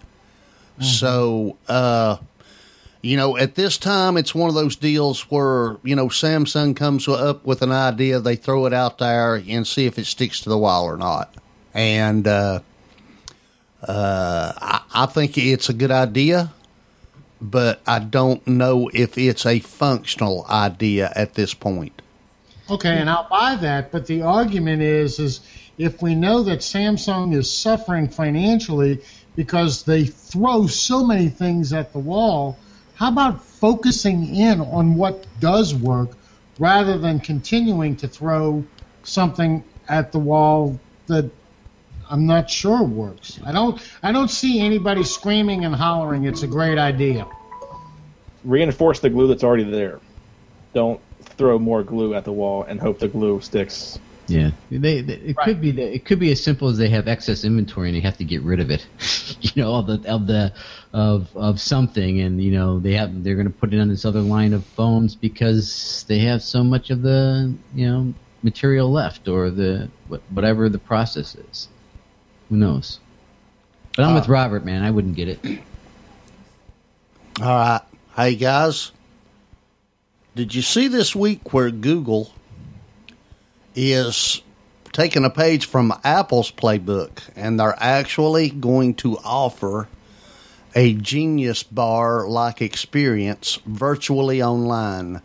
so 0.82 1.58
uh, 1.68 2.18
you 3.02 3.16
know, 3.16 3.38
at 3.38 3.56
this 3.56 3.78
time, 3.78 4.18
it's 4.18 4.36
one 4.36 4.50
of 4.50 4.56
those 4.56 4.76
deals 4.76 5.22
where, 5.32 5.78
you 5.84 5.96
know, 5.96 6.08
Samsung 6.08 6.76
comes 6.76 7.08
up 7.08 7.46
with 7.46 7.62
an 7.62 7.72
idea, 7.72 8.20
they 8.20 8.36
throw 8.36 8.66
it 8.66 8.74
out 8.74 8.98
there 8.98 9.36
and 9.36 9.66
see 9.66 9.86
if 9.86 9.98
it 9.98 10.06
sticks 10.06 10.42
to 10.42 10.50
the 10.50 10.58
wall 10.58 10.86
or 10.86 10.98
not. 10.98 11.34
And 11.74 12.28
uh, 12.28 12.60
uh, 13.84 14.54
I, 14.58 14.82
I 14.94 15.06
think 15.06 15.38
it's 15.38 15.70
a 15.70 15.74
good 15.74 15.92
idea, 15.92 16.52
but 17.42 17.82
I 17.88 18.00
don't 18.00 18.46
know 18.48 18.90
if 18.94 19.18
it's 19.18 19.46
a 19.46 19.60
functional 19.60 20.46
idea 20.50 21.12
at 21.16 21.36
this 21.36 21.54
point. 21.54 22.02
Okay, 22.70 22.98
and 22.98 23.10
I'll 23.10 23.28
buy 23.30 23.56
that, 23.56 23.92
but 23.92 24.06
the 24.06 24.22
argument 24.22 24.82
is 24.82 25.20
is 25.20 25.40
if 25.78 26.02
we 26.02 26.14
know 26.14 26.44
that 26.44 26.60
Samsung 26.60 27.34
is 27.34 27.52
suffering 27.52 28.10
financially 28.10 29.02
because 29.36 29.84
they 29.84 30.06
throw 30.06 30.68
so 30.68 31.04
many 31.06 31.30
things 31.30 31.72
at 31.72 31.94
the 31.94 32.00
wall, 32.00 32.60
how 32.96 33.08
about 33.08 33.42
focusing 33.44 34.36
in 34.36 34.60
on 34.60 34.96
what 34.96 35.26
does 35.40 35.74
work 35.74 36.10
rather 36.60 36.98
than 36.98 37.20
continuing 37.20 37.96
to 37.96 38.08
throw 38.08 38.64
something 39.04 39.64
at 39.88 40.12
the 40.12 40.20
wall 40.20 40.78
that 41.08 41.32
I'm 42.10 42.26
not 42.26 42.50
sure 42.50 42.82
it 42.82 42.90
works. 42.90 43.40
I 43.46 43.52
don't 43.52 43.82
I 44.02 44.12
don't 44.12 44.30
see 44.30 44.60
anybody 44.60 45.04
screaming 45.04 45.66
and 45.66 45.76
hollering 45.76 46.26
it's 46.26 46.44
a 46.44 46.48
great 46.48 46.78
idea. 46.78 47.28
Reinforce 48.44 49.00
the 49.00 49.10
glue 49.10 49.28
that's 49.28 49.44
already 49.44 49.70
there. 49.70 50.00
Don't 50.74 51.00
throw 51.22 51.60
more 51.60 51.84
glue 51.84 52.16
at 52.16 52.26
the 52.26 52.32
wall 52.32 52.64
and 52.64 52.80
hope 52.80 53.00
the 53.00 53.08
glue 53.08 53.42
sticks 53.42 54.00
Yeah, 54.28 54.52
they, 54.72 55.02
they 55.02 55.14
it 55.14 55.38
could 55.38 55.62
be 55.62 55.72
that 55.72 55.94
it 55.94 56.06
could 56.06 56.20
be 56.20 56.32
as 56.32 56.44
simple 56.44 56.68
as 56.68 56.78
they 56.78 56.90
have 56.90 57.08
excess 57.08 57.44
inventory 57.44 57.90
and 57.90 57.96
they 57.96 58.02
have 58.02 58.18
to 58.18 58.26
get 58.26 58.42
rid 58.42 58.60
of 58.60 58.72
it. 58.72 58.86
you 59.42 59.52
know, 59.56 59.76
of 59.76 59.88
the 59.88 60.10
of 60.10 60.28
the 60.28 60.54
of 60.94 61.36
of 61.36 61.60
something, 61.60 62.20
and 62.22 62.42
you 62.42 62.52
know 62.52 62.80
they 62.80 62.94
have 62.94 63.24
they're 63.24 63.36
going 63.36 63.48
to 63.48 63.54
put 63.54 63.74
it 63.74 63.80
on 63.80 63.88
this 63.88 64.06
other 64.06 64.22
line 64.22 64.54
of 64.54 64.66
phones 64.66 65.16
because 65.16 66.06
they 66.08 66.20
have 66.20 66.42
so 66.42 66.64
much 66.64 66.90
of 66.90 67.02
the 67.02 67.54
you 67.74 67.88
know 67.88 68.14
material 68.44 68.92
left 68.92 69.28
or 69.28 69.50
the 69.50 69.90
whatever 70.32 70.70
the 70.70 70.80
process 70.80 71.36
is. 71.36 71.68
Who 72.50 72.58
knows? 72.58 73.00
But 73.96 74.06
I'm 74.06 74.16
Uh, 74.16 74.20
with 74.20 74.28
Robert, 74.30 74.66
man. 74.66 74.84
I 74.84 74.92
wouldn't 74.92 75.16
get 75.16 75.28
it. 75.28 75.40
All 77.42 77.48
right. 77.48 77.82
Hey, 78.16 78.36
guys. 78.36 78.92
Did 80.36 80.54
you 80.56 80.62
see 80.62 80.88
this 80.88 81.16
week 81.16 81.54
where 81.54 81.70
Google 81.72 82.32
is 83.76 84.42
taking 84.94 85.26
a 85.26 85.30
page 85.30 85.66
from 85.66 85.94
Apple's 86.04 86.52
playbook 86.52 87.22
and 87.36 87.60
they're 87.60 87.76
actually 87.78 88.50
going 88.50 88.94
to 88.96 89.18
offer 89.24 89.88
a 90.76 90.94
Genius 90.94 91.64
Bar 91.64 92.28
like 92.28 92.62
experience 92.62 93.60
virtually 93.66 94.42
online? 94.42 95.22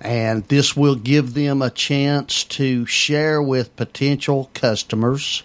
And 0.00 0.44
this 0.48 0.76
will 0.76 0.96
give 0.96 1.34
them 1.34 1.62
a 1.62 1.70
chance 1.70 2.44
to 2.44 2.84
share 2.86 3.40
with 3.42 3.74
potential 3.76 4.50
customers 4.54 5.42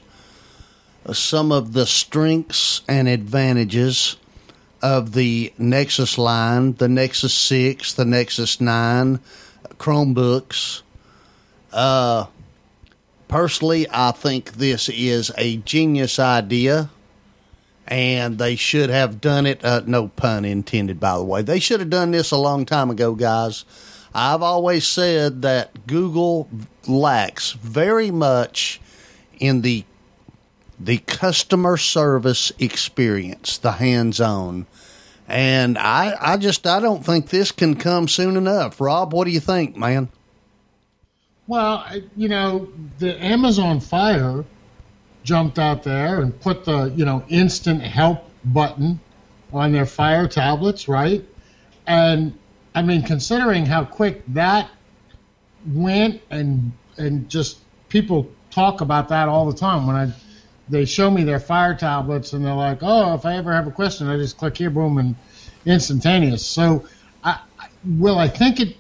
some 1.12 1.52
of 1.52 1.74
the 1.74 1.86
strengths 1.86 2.82
and 2.88 3.08
advantages 3.08 4.18
of 4.82 5.14
the 5.14 5.54
Nexus 5.58 6.18
line, 6.18 6.74
the 6.74 6.88
Nexus 6.88 7.34
6, 7.34 7.94
the 7.94 8.06
Nexus 8.06 8.60
9 8.60 9.20
Chromebooks. 9.78 10.82
Uh, 11.72 12.26
personally, 13.28 13.88
I 13.92 14.12
think 14.12 14.54
this 14.54 14.90
is 14.90 15.32
a 15.38 15.58
genius 15.58 16.20
idea, 16.20 16.90
and 17.88 18.38
they 18.38 18.56
should 18.56 18.90
have 18.90 19.22
done 19.22 19.46
it. 19.46 19.64
Uh, 19.64 19.82
no 19.86 20.08
pun 20.10 20.46
intended, 20.46 21.00
by 21.00 21.18
the 21.18 21.24
way. 21.24 21.42
They 21.42 21.60
should 21.60 21.80
have 21.80 21.90
done 21.90 22.12
this 22.12 22.32
a 22.32 22.38
long 22.38 22.66
time 22.66 22.90
ago, 22.90 23.16
guys. 23.16 23.66
I've 24.14 24.42
always 24.42 24.86
said 24.86 25.44
that 25.44 25.88
Google 25.88 26.50
lacks 26.88 27.54
very 27.54 28.12
much 28.12 28.82
in 29.40 29.62
the 29.62 29.86
the 30.84 30.98
customer 31.00 31.78
service 31.78 32.52
experience, 32.60 33.58
the 33.58 33.74
hands-on. 33.74 34.66
And 35.28 35.78
I, 35.78 36.16
I 36.20 36.38
just 36.38 36.68
I 36.68 36.80
don't 36.80 37.06
think 37.06 37.30
this 37.30 37.52
can 37.52 37.76
come 37.76 38.08
soon 38.08 38.36
enough. 38.36 38.82
Rob, 38.82 39.14
what 39.14 39.26
do 39.26 39.32
you 39.32 39.40
think, 39.40 39.78
man? 39.78 40.10
Well, 41.48 41.86
you 42.16 42.28
know, 42.28 42.68
the 43.00 43.22
Amazon 43.24 43.80
Fire 43.80 44.44
jumped 45.24 45.60
out 45.60 45.84
there 45.84 46.22
and 46.22 46.38
put 46.42 46.66
the, 46.66 46.92
you 46.96 47.06
know, 47.06 47.24
instant 47.30 47.82
help 47.82 48.30
button 48.44 49.00
on 49.54 49.72
their 49.72 49.86
Fire 49.86 50.28
tablets, 50.28 50.88
right? 50.88 51.24
And 51.88 52.38
I 52.74 52.82
mean, 52.82 53.04
considering 53.04 53.66
how 53.66 53.86
quick 53.86 54.24
that 54.30 54.70
went 55.66 56.22
and 56.30 56.72
and 56.98 57.30
just 57.30 57.60
people 57.90 58.30
talk 58.50 58.82
about 58.82 59.10
that 59.10 59.30
all 59.30 59.50
the 59.50 59.58
time 59.58 59.88
when 59.88 59.96
I 59.96 60.12
they 60.72 60.86
show 60.86 61.12
me 61.12 61.24
their 61.24 61.40
Fire 61.40 61.76
tablets 61.76 62.34
and 62.34 62.44
they're 62.44 62.54
like, 62.54 62.80
"Oh, 62.82 63.14
if 63.14 63.26
I 63.26 63.36
ever 63.36 63.54
have 63.54 63.68
a 63.68 63.72
question, 63.72 64.08
I 64.08 64.18
just 64.18 64.38
click 64.38 64.58
here, 64.58 64.70
boom, 64.70 64.98
and 64.98 65.16
instantaneous." 65.66 66.46
So, 66.46 66.86
I, 67.24 67.40
will 67.86 68.18
I 68.18 68.28
think 68.28 68.60
it 68.60 68.78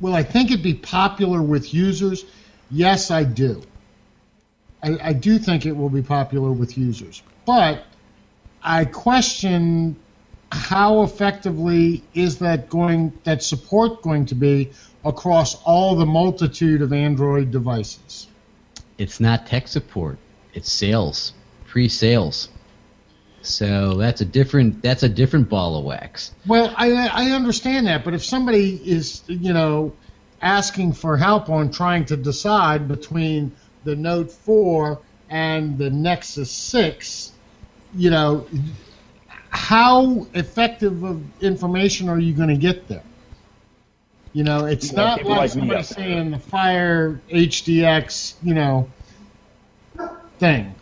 Will 0.00 0.14
I 0.14 0.22
think 0.22 0.50
it'd 0.50 0.62
be 0.62 0.74
popular 0.74 1.42
with 1.42 1.74
users? 1.74 2.24
Yes, 2.70 3.10
I 3.10 3.24
do. 3.24 3.62
I, 4.82 4.98
I 5.02 5.12
do 5.12 5.38
think 5.38 5.66
it 5.66 5.72
will 5.72 5.90
be 5.90 6.02
popular 6.02 6.52
with 6.52 6.78
users. 6.78 7.22
But 7.44 7.84
I 8.62 8.84
question 8.84 9.96
how 10.50 11.02
effectively 11.02 12.02
is 12.14 12.38
that 12.38 12.70
going 12.70 13.12
that 13.24 13.42
support 13.42 14.02
going 14.02 14.26
to 14.26 14.34
be 14.34 14.70
across 15.04 15.60
all 15.62 15.96
the 15.96 16.06
multitude 16.06 16.80
of 16.80 16.92
Android 16.92 17.50
devices? 17.50 18.28
It's 18.98 19.20
not 19.20 19.46
tech 19.46 19.68
support. 19.68 20.18
It's 20.52 20.70
sales, 20.70 21.32
pre-sales. 21.66 22.48
So 23.40 23.94
that's 23.94 24.20
a 24.20 24.24
different 24.24 24.82
that's 24.82 25.04
a 25.04 25.08
different 25.08 25.48
ball 25.48 25.78
of 25.78 25.84
wax. 25.84 26.32
Well, 26.46 26.74
I 26.76 27.08
I 27.08 27.30
understand 27.30 27.86
that, 27.86 28.04
but 28.04 28.12
if 28.12 28.24
somebody 28.24 28.74
is 28.84 29.22
you 29.28 29.52
know 29.52 29.92
asking 30.42 30.92
for 30.92 31.16
help 31.16 31.48
on 31.48 31.70
trying 31.70 32.04
to 32.06 32.16
decide 32.16 32.88
between 32.88 33.52
the 33.84 33.96
Note 33.96 34.30
4 34.30 35.00
and 35.30 35.78
the 35.78 35.90
Nexus 35.90 36.50
6, 36.50 37.32
you 37.94 38.10
know, 38.10 38.46
how 39.50 40.26
effective 40.34 41.02
of 41.02 41.22
information 41.42 42.08
are 42.08 42.18
you 42.18 42.32
going 42.32 42.48
to 42.48 42.56
get 42.56 42.88
there? 42.88 43.02
You 44.38 44.44
know, 44.44 44.66
it's 44.66 44.92
Well, 44.92 45.04
not 45.04 45.24
like 45.24 45.36
like 45.36 45.54
me 45.56 45.60
somebody 45.62 45.80
out 45.80 45.84
there. 45.86 45.96
saying 45.96 46.30
the 46.30 46.38
Fire 46.38 47.20
HDX, 47.28 48.34
you 48.40 48.54
know, 48.54 48.88
thing. 50.38 50.76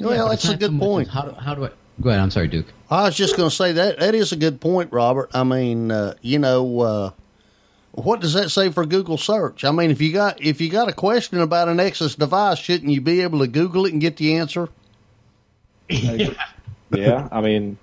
Well, 0.00 0.28
but 0.28 0.30
that's 0.30 0.48
a 0.48 0.56
good 0.56 0.78
point. 0.78 1.08
How 1.08 1.20
do, 1.26 1.32
how 1.32 1.54
do 1.54 1.66
I 1.66 1.70
go 2.00 2.08
ahead? 2.08 2.22
I'm 2.22 2.30
sorry, 2.30 2.48
Duke. 2.48 2.72
I 2.88 3.02
was 3.02 3.14
just 3.14 3.36
going 3.36 3.50
to 3.50 3.54
say 3.54 3.72
that 3.72 3.98
that 3.98 4.14
is 4.14 4.32
a 4.32 4.36
good 4.36 4.62
point, 4.62 4.94
Robert. 4.94 5.30
I 5.34 5.44
mean, 5.44 5.90
uh, 5.90 6.14
you 6.22 6.38
know, 6.38 6.80
uh, 6.80 7.10
what 7.90 8.20
does 8.22 8.32
that 8.32 8.48
say 8.48 8.70
for 8.70 8.86
Google 8.86 9.18
search? 9.18 9.62
I 9.62 9.72
mean, 9.72 9.90
if 9.90 10.00
you 10.00 10.10
got 10.14 10.40
if 10.42 10.62
you 10.62 10.70
got 10.70 10.88
a 10.88 10.94
question 10.94 11.38
about 11.38 11.68
an 11.68 11.76
Nexus 11.76 12.14
device, 12.14 12.60
shouldn't 12.60 12.90
you 12.90 13.02
be 13.02 13.20
able 13.20 13.40
to 13.40 13.46
Google 13.46 13.84
it 13.84 13.92
and 13.92 14.00
get 14.00 14.16
the 14.16 14.36
answer? 14.36 14.70
yeah, 15.90 16.30
yeah, 16.90 17.28
I 17.30 17.42
mean, 17.42 17.76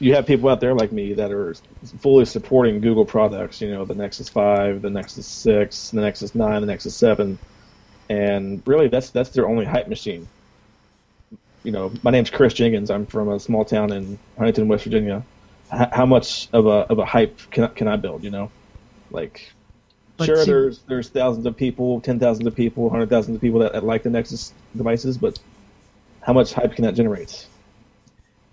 you 0.00 0.14
have 0.14 0.26
people 0.26 0.48
out 0.48 0.60
there 0.60 0.74
like 0.74 0.92
me 0.92 1.14
that 1.14 1.32
are 1.32 1.54
fully 2.00 2.24
supporting 2.24 2.80
Google 2.80 3.04
products. 3.06 3.60
You 3.60 3.70
know, 3.72 3.84
the 3.84 3.94
Nexus 3.94 4.28
Five, 4.28 4.82
the 4.82 4.90
Nexus 4.90 5.26
Six, 5.28 5.90
the 5.90 6.00
Nexus 6.00 6.34
Nine, 6.34 6.60
the 6.62 6.66
Nexus 6.66 6.96
Seven, 6.96 7.38
and 8.08 8.62
really, 8.66 8.88
that's 8.88 9.10
that's 9.10 9.30
their 9.30 9.48
only 9.48 9.64
hype 9.64 9.88
machine. 9.88 10.30
You 11.64 11.72
know, 11.72 11.92
my 12.02 12.10
name's 12.10 12.30
Chris 12.30 12.54
Jenkins. 12.54 12.90
I'm 12.90 13.06
from 13.06 13.30
a 13.30 13.40
small 13.40 13.64
town 13.64 13.92
in 13.92 14.20
Huntington, 14.36 14.68
West 14.68 14.84
Virginia. 14.84 15.26
H- 15.72 15.88
how 15.92 16.06
much 16.06 16.48
of 16.52 16.66
a 16.66 16.70
of 16.90 16.98
a 16.98 17.04
hype 17.06 17.38
can 17.50 17.64
I- 17.64 17.68
can 17.68 17.88
I 17.88 17.96
build? 17.96 18.24
You 18.24 18.30
know, 18.30 18.52
like 19.10 19.54
But 20.18 20.26
sure, 20.26 20.36
see- 20.36 20.50
there's 20.50 20.84
there's 20.88 21.10
thousands 21.10 21.46
of 21.46 21.56
people, 21.56 22.00
ten 22.00 22.18
thousands 22.20 22.46
of 22.46 22.54
people, 22.54 22.90
hundred 22.90 23.10
thousands 23.10 23.36
of 23.36 23.42
people 23.42 23.60
that, 23.60 23.72
that 23.74 23.84
like 23.84 24.02
the 24.02 24.10
Nexus 24.10 24.54
devices, 24.76 25.18
but 25.18 25.38
how 26.22 26.32
much 26.32 26.52
hype 26.52 26.74
can 26.74 26.84
that 26.84 26.94
generate? 26.94 27.48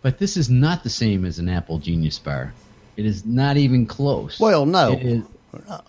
But 0.01 0.17
this 0.17 0.37
is 0.37 0.49
not 0.49 0.83
the 0.83 0.89
same 0.89 1.25
as 1.25 1.39
an 1.39 1.49
Apple 1.49 1.77
Genius 1.79 2.19
Bar. 2.19 2.53
It 2.97 3.05
is 3.05 3.25
not 3.25 3.57
even 3.57 3.85
close. 3.85 4.39
Well, 4.39 4.65
no. 4.65 4.93
It 4.93 5.03
is- 5.03 5.23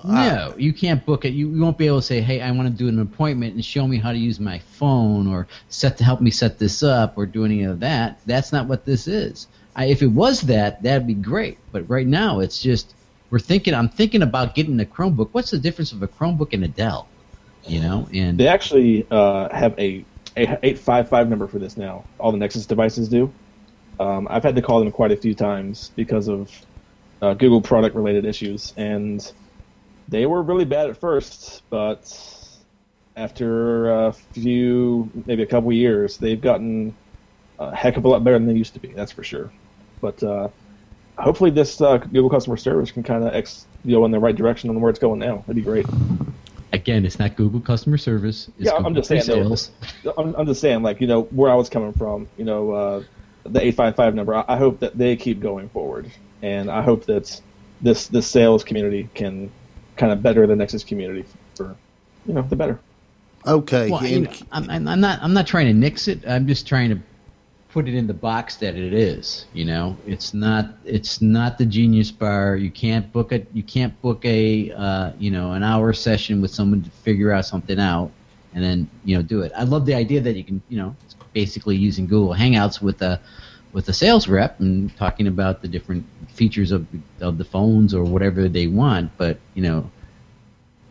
no, 0.04 0.54
you 0.58 0.72
can't 0.72 1.04
book 1.06 1.24
it. 1.24 1.30
You, 1.34 1.48
you 1.50 1.62
won't 1.62 1.78
be 1.78 1.86
able 1.86 2.00
to 2.00 2.06
say, 2.06 2.20
"Hey, 2.20 2.40
I 2.40 2.50
want 2.50 2.66
to 2.68 2.74
do 2.74 2.88
an 2.88 2.98
appointment 2.98 3.54
and 3.54 3.64
show 3.64 3.86
me 3.86 3.96
how 3.96 4.10
to 4.10 4.18
use 4.18 4.40
my 4.40 4.58
phone, 4.58 5.28
or 5.28 5.46
set 5.68 5.98
to 5.98 6.04
help 6.04 6.20
me 6.20 6.32
set 6.32 6.58
this 6.58 6.82
up, 6.82 7.16
or 7.16 7.26
do 7.26 7.44
any 7.44 7.62
of 7.62 7.78
that." 7.80 8.18
That's 8.26 8.52
not 8.52 8.66
what 8.66 8.84
this 8.84 9.06
is. 9.06 9.46
I, 9.76 9.84
if 9.86 10.02
it 10.02 10.08
was 10.08 10.42
that, 10.42 10.82
that'd 10.82 11.06
be 11.06 11.14
great. 11.14 11.58
But 11.70 11.88
right 11.88 12.06
now, 12.06 12.40
it's 12.40 12.60
just 12.60 12.92
we're 13.30 13.38
thinking. 13.38 13.72
I'm 13.72 13.88
thinking 13.88 14.22
about 14.22 14.56
getting 14.56 14.80
a 14.80 14.84
Chromebook. 14.84 15.28
What's 15.30 15.52
the 15.52 15.58
difference 15.58 15.92
of 15.92 16.02
a 16.02 16.08
Chromebook 16.08 16.52
and 16.52 16.64
a 16.64 16.68
Dell? 16.68 17.06
You 17.64 17.80
know, 17.82 18.08
and 18.12 18.38
They 18.38 18.48
actually 18.48 19.06
uh, 19.12 19.48
have 19.54 19.78
a, 19.78 20.04
a 20.36 20.42
855 20.64 21.28
number 21.30 21.46
for 21.46 21.60
this 21.60 21.76
now. 21.76 22.02
All 22.18 22.32
the 22.32 22.38
Nexus 22.38 22.66
devices 22.66 23.08
do. 23.08 23.32
Um, 24.02 24.26
I've 24.28 24.42
had 24.42 24.56
to 24.56 24.62
call 24.62 24.80
them 24.80 24.90
quite 24.90 25.12
a 25.12 25.16
few 25.16 25.32
times 25.32 25.92
because 25.94 26.26
of 26.28 26.50
uh, 27.20 27.34
Google 27.34 27.60
product 27.60 27.94
related 27.94 28.24
issues, 28.24 28.74
and 28.76 29.32
they 30.08 30.26
were 30.26 30.42
really 30.42 30.64
bad 30.64 30.90
at 30.90 30.96
first, 30.96 31.62
but 31.70 32.12
after 33.16 34.06
a 34.06 34.12
few, 34.12 35.08
maybe 35.26 35.44
a 35.44 35.46
couple 35.46 35.72
years, 35.72 36.18
they've 36.18 36.40
gotten 36.40 36.92
a 37.60 37.74
heck 37.76 37.96
of 37.96 38.04
a 38.04 38.08
lot 38.08 38.24
better 38.24 38.38
than 38.38 38.48
they 38.48 38.54
used 38.54 38.74
to 38.74 38.80
be. 38.80 38.88
That's 38.88 39.12
for 39.12 39.22
sure. 39.22 39.52
But 40.00 40.20
uh, 40.24 40.48
hopefully, 41.16 41.50
this 41.50 41.80
uh, 41.80 41.98
Google 41.98 42.30
customer 42.30 42.56
service 42.56 42.90
can 42.90 43.04
kind 43.04 43.22
of 43.22 43.32
ex- 43.32 43.66
go 43.86 44.04
in 44.04 44.10
the 44.10 44.18
right 44.18 44.34
direction 44.34 44.68
on 44.68 44.80
where 44.80 44.90
it's 44.90 44.98
going 44.98 45.20
now. 45.20 45.36
That'd 45.46 45.54
be 45.54 45.62
great. 45.62 45.86
again, 46.72 47.06
it's 47.06 47.20
not 47.20 47.36
Google 47.36 47.60
customer 47.60 47.98
service. 47.98 48.48
It's 48.58 48.66
Yeah, 48.66 48.72
I'm 48.72 48.94
Google 48.94 49.02
just 49.02 49.26
saying, 49.26 49.70
though. 50.02 50.12
I'm, 50.18 50.34
I'm 50.34 50.46
just 50.46 50.60
saying, 50.60 50.82
like 50.82 51.00
you 51.00 51.06
know, 51.06 51.22
where 51.22 51.52
I 51.52 51.54
was 51.54 51.68
coming 51.68 51.92
from. 51.92 52.26
You 52.36 52.44
know, 52.44 52.72
uh, 52.72 53.02
the 53.44 53.64
eight 53.64 53.74
five 53.74 53.96
five 53.96 54.14
number. 54.14 54.34
I, 54.34 54.44
I 54.48 54.56
hope 54.56 54.80
that 54.80 54.96
they 54.96 55.16
keep 55.16 55.40
going 55.40 55.68
forward, 55.70 56.10
and 56.42 56.70
I 56.70 56.82
hope 56.82 57.06
that 57.06 57.40
this 57.80 58.06
this 58.08 58.26
sales 58.26 58.64
community 58.64 59.08
can 59.14 59.50
kind 59.96 60.12
of 60.12 60.22
better 60.22 60.46
the 60.46 60.56
Nexus 60.56 60.84
community 60.84 61.24
for 61.54 61.74
you 62.26 62.34
know 62.34 62.42
the 62.42 62.56
better. 62.56 62.78
Okay, 63.46 63.90
Well, 63.90 64.04
you 64.06 64.16
and- 64.18 64.24
know, 64.26 64.32
I'm, 64.52 64.70
I'm 64.70 64.88
I'm 64.88 65.00
not. 65.00 65.18
I'm 65.22 65.32
not 65.32 65.46
trying 65.46 65.66
to 65.66 65.72
nix 65.74 66.08
it. 66.08 66.26
I'm 66.26 66.46
just 66.46 66.66
trying 66.66 66.90
to 66.90 66.98
put 67.70 67.88
it 67.88 67.94
in 67.94 68.06
the 68.06 68.14
box 68.14 68.56
that 68.56 68.76
it 68.76 68.92
is. 68.92 69.46
You 69.52 69.64
know, 69.64 69.96
it's 70.06 70.32
not 70.32 70.66
it's 70.84 71.20
not 71.20 71.58
the 71.58 71.66
Genius 71.66 72.10
Bar. 72.12 72.56
You 72.56 72.70
can't 72.70 73.12
book 73.12 73.32
a 73.32 73.44
you 73.52 73.62
can't 73.64 74.00
book 74.00 74.24
a 74.24 74.70
uh, 74.72 75.12
you 75.18 75.30
know 75.32 75.52
an 75.52 75.62
hour 75.64 75.92
session 75.92 76.40
with 76.40 76.52
someone 76.52 76.82
to 76.82 76.90
figure 76.90 77.32
out 77.32 77.44
something 77.46 77.80
out 77.80 78.10
and 78.54 78.62
then 78.62 78.88
you 79.04 79.16
know 79.16 79.22
do 79.22 79.40
it. 79.42 79.50
I 79.56 79.64
love 79.64 79.86
the 79.86 79.94
idea 79.94 80.20
that 80.20 80.36
you 80.36 80.44
can 80.44 80.62
you 80.68 80.78
know 80.78 80.94
it's 81.04 81.14
basically 81.32 81.76
using 81.76 82.06
Google 82.06 82.34
Hangouts 82.34 82.80
with 82.80 83.02
a 83.02 83.20
with 83.72 83.88
a 83.88 83.92
sales 83.92 84.28
rep 84.28 84.60
and 84.60 84.94
talking 84.96 85.26
about 85.26 85.62
the 85.62 85.68
different 85.68 86.04
features 86.28 86.72
of 86.72 86.86
of 87.20 87.38
the 87.38 87.44
phones 87.44 87.94
or 87.94 88.04
whatever 88.04 88.48
they 88.48 88.66
want. 88.66 89.16
But 89.16 89.38
you 89.54 89.62
know, 89.62 89.90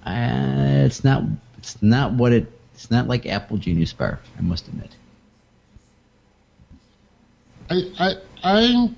uh, 0.06 0.86
it's 0.86 1.04
not 1.04 1.24
it's 1.58 1.82
not 1.82 2.14
what 2.14 2.34
it 2.34 2.52
it's 2.74 2.90
not 2.90 3.08
like 3.08 3.28
Apple 3.28 3.58
Genius 3.58 3.94
Bar. 3.94 4.20
I 4.38 4.42
must 4.42 4.68
admit. 4.68 4.90
I, 7.70 7.92
I, 8.00 8.16
I, 8.44 8.96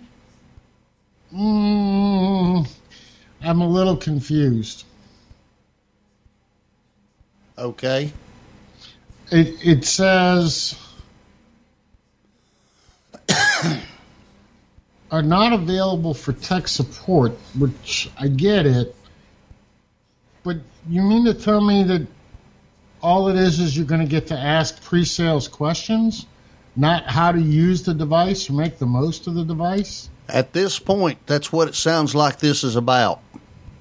mm, 1.36 2.70
I'm 3.44 3.62
a 3.62 3.68
little 3.68 3.98
confused. 3.98 4.86
Okay. 7.58 8.12
It, 9.32 9.68
it 9.68 9.86
says 9.86 10.76
are 15.12 15.22
not 15.22 15.54
available 15.54 16.14
for 16.14 16.34
tech 16.34 16.68
support, 16.68 17.34
which 17.58 18.10
I 18.18 18.28
get 18.28 18.66
it. 18.66 18.96
But 20.44 20.58
you 20.90 21.02
mean 21.02 21.26
to 21.26 21.34
tell 21.34 21.62
me 21.62 21.84
that 21.84 22.08
all 23.02 23.28
it 23.28 23.36
is 23.36 23.60
is 23.60 23.78
you're 23.78 23.86
going 23.86 24.02
to 24.02 24.08
get 24.08 24.28
to 24.28 24.38
ask 24.38 24.82
pre-sales 24.84 25.48
questions, 25.48 26.26
not 26.76 27.06
how 27.06 27.32
to 27.32 27.40
use 27.40 27.84
the 27.84 27.94
device 27.94 28.50
or 28.50 28.54
make 28.54 28.80
the 28.80 28.86
most 28.86 29.28
of 29.28 29.36
the 29.36 29.44
device? 29.44 30.10
At 30.28 30.54
this 30.54 30.80
point, 30.80 31.20
that's 31.28 31.52
what 31.52 31.68
it 31.68 31.76
sounds 31.76 32.16
like 32.16 32.40
this 32.40 32.64
is 32.64 32.76
about. 32.76 33.20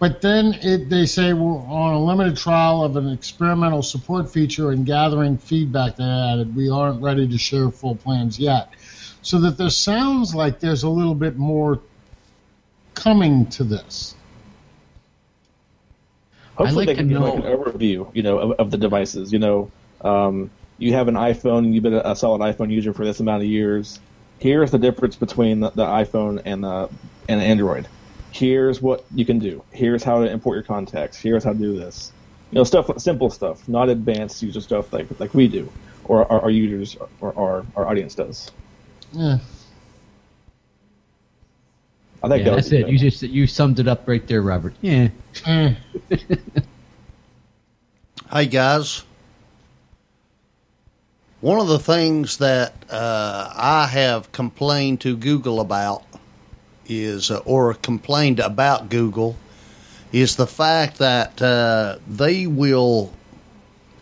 But 0.01 0.21
then 0.21 0.55
it, 0.62 0.91
they 0.91 1.07
say 1.07 1.33
we're 1.33 1.61
on 1.61 1.95
a 1.95 2.05
limited 2.05 2.37
trial 2.37 2.83
of 2.83 2.97
an 2.97 3.09
experimental 3.09 3.83
support 3.83 4.29
feature 4.29 4.73
and 4.73 4.85
gathering 4.85 5.39
feedback 5.39 5.95
they 5.95 6.05
added. 6.05 6.57
We 6.57 6.69
aren't 6.69 7.01
ready 7.01 7.29
to 7.29 7.39
share 7.39 7.71
full 7.71 7.95
plans 7.95 8.37
yet. 8.37 8.73
So 9.23 9.41
that 9.41 9.57
there 9.57 9.71
sounds 9.71 10.35
like 10.35 10.61
there's 10.61 10.83
a 10.83 10.88
little 10.88 11.14
bit 11.14 11.37
more 11.37 11.81
coming 12.95 13.47
to 13.50 13.64
this. 13.64 14.14
Hopefully, 16.57 16.87
like 16.87 16.97
they 16.97 17.02
to 17.02 17.09
can 17.09 17.09
give 17.09 17.21
like 17.21 17.35
an 17.35 17.43
overview, 17.43 18.14
you 18.14 18.23
know, 18.23 18.38
of, 18.38 18.52
of 18.59 18.71
the 18.71 18.76
devices. 18.76 19.33
You 19.33 19.38
know, 19.38 19.71
um, 20.02 20.50
you 20.79 20.93
have 20.93 21.09
an 21.09 21.14
iPhone, 21.14 21.59
and 21.59 21.75
you've 21.75 21.85
been 21.85 21.95
a, 21.95 22.02
a 22.05 22.17
solid 22.17 22.41
iPhone 22.41 22.71
user 22.71 22.93
for 22.93 23.05
this 23.05 23.21
amount 23.21 23.43
of 23.43 23.49
years. 23.49 24.00
Here's 24.38 24.73
the 24.73 24.79
difference 24.79 25.17
between 25.17 25.61
the, 25.61 25.71
the 25.71 25.87
iPhone 25.87 26.43
and 26.45 26.64
the 26.64 26.91
and 27.29 27.41
Android. 27.41 27.88
Here's 28.33 28.83
what 28.83 29.05
you 29.14 29.25
can 29.25 29.38
do. 29.38 29.62
Here's 29.71 30.02
how 30.02 30.23
to 30.25 30.31
import 30.31 30.57
your 30.57 30.64
contacts. 30.64 31.17
Here's 31.17 31.45
how 31.45 31.52
to 31.52 31.59
do 31.59 31.79
this. 31.79 32.12
You 32.50 32.57
know, 32.57 32.64
stuff, 32.64 32.91
simple 33.00 33.31
stuff, 33.31 33.67
not 33.69 33.88
advanced 33.88 34.43
user 34.43 34.61
stuff 34.61 34.93
like 34.93 35.07
like 35.21 35.33
we 35.33 35.49
do, 35.49 35.73
or 36.05 36.31
our, 36.31 36.43
our 36.43 36.50
users 36.50 36.97
or 37.21 37.33
our, 37.38 37.64
our 37.76 37.88
audience 37.88 38.14
does. 38.14 38.50
Yeah. 39.12 39.38
I 42.23 42.28
think 42.28 42.45
Yeah, 42.45 42.50
that 42.50 42.57
that's 42.57 42.73
it. 42.73 42.88
You 42.88 42.99
just 42.99 43.23
you 43.23 43.47
summed 43.47 43.81
it 43.81 43.88
up 43.88 44.07
right 44.07 44.26
there, 44.26 44.42
Robert. 44.42 44.75
Yeah. 44.81 45.09
Hey 48.33 48.47
guys, 48.47 49.02
one 51.42 51.61
of 51.61 51.69
the 51.69 51.78
things 51.78 52.38
that 52.38 52.73
uh, 52.88 53.52
I 53.54 53.87
have 53.88 54.33
complained 54.33 55.02
to 55.02 55.19
Google 55.19 55.61
about 55.61 56.02
is, 56.87 57.31
uh, 57.31 57.42
or 57.45 57.75
complained 57.75 58.40
about 58.40 58.88
Google, 58.88 59.37
is 60.12 60.37
the 60.37 60.47
fact 60.47 60.97
that 60.97 61.42
uh, 61.42 61.99
they 62.09 62.47
will 62.47 63.12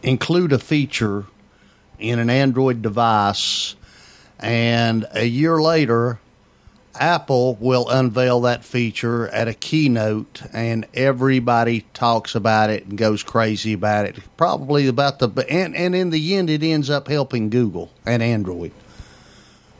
include 0.05 0.53
a 0.53 0.61
feature 0.61 1.25
in 1.99 2.21
an 2.21 2.31
Android 2.31 2.83
device, 2.83 3.75
and 4.41 5.07
a 5.13 5.25
year 5.25 5.61
later, 5.61 6.19
Apple 6.99 7.57
will 7.61 7.89
unveil 7.89 8.41
that 8.43 8.65
feature 8.65 9.29
at 9.29 9.49
a 9.49 9.55
keynote, 9.55 10.43
and 10.53 10.87
everybody 10.93 11.87
talks 11.95 12.35
about 12.35 12.71
it 12.71 12.87
and 12.87 12.99
goes 12.99 13.23
crazy 13.23 13.75
about 13.75 14.07
it. 14.07 14.19
Probably 14.37 14.89
about 14.89 15.19
the 15.19 15.29
and 15.49 15.77
and 15.77 15.95
in 15.95 16.11
the 16.11 16.37
end, 16.37 16.51
it 16.51 16.63
ends 16.63 16.91
up 16.91 17.09
helping 17.09 17.51
Google 17.51 17.91
and 18.05 18.23
Android. 18.23 18.73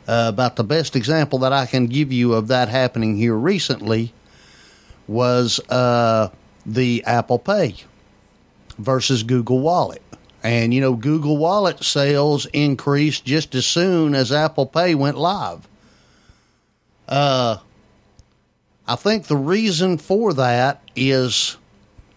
Uh, 0.07 0.27
about 0.29 0.55
the 0.55 0.63
best 0.63 0.95
example 0.95 1.39
that 1.39 1.53
I 1.53 1.65
can 1.65 1.85
give 1.87 2.11
you 2.11 2.33
of 2.33 2.47
that 2.47 2.69
happening 2.69 3.17
here 3.17 3.35
recently 3.35 4.13
was 5.07 5.59
uh, 5.69 6.29
the 6.65 7.03
Apple 7.05 7.39
Pay 7.39 7.75
versus 8.77 9.23
Google 9.23 9.59
Wallet. 9.59 10.01
And 10.43 10.73
you 10.73 10.81
know, 10.81 10.93
Google 10.93 11.37
Wallet 11.37 11.83
sales 11.83 12.45
increased 12.47 13.25
just 13.25 13.53
as 13.53 13.65
soon 13.65 14.15
as 14.15 14.31
Apple 14.31 14.65
Pay 14.65 14.95
went 14.95 15.17
live. 15.17 15.67
Uh, 17.07 17.57
I 18.87 18.95
think 18.95 19.25
the 19.27 19.37
reason 19.37 19.97
for 19.97 20.33
that 20.33 20.81
is 20.95 21.57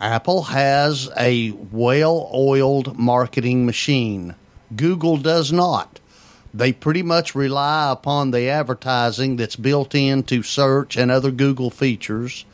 Apple 0.00 0.44
has 0.44 1.10
a 1.18 1.50
well 1.50 2.30
oiled 2.32 2.98
marketing 2.98 3.66
machine. 3.66 4.34
Google 4.74 5.16
does 5.16 5.52
not. 5.52 6.00
They 6.52 6.72
pretty 6.72 7.02
much 7.02 7.34
rely 7.34 7.90
upon 7.90 8.30
the 8.30 8.48
advertising 8.48 9.36
that's 9.36 9.56
built 9.56 9.94
into 9.94 10.42
search 10.42 10.96
and 10.96 11.10
other 11.10 11.30
Google 11.30 11.70
features. 11.70 12.44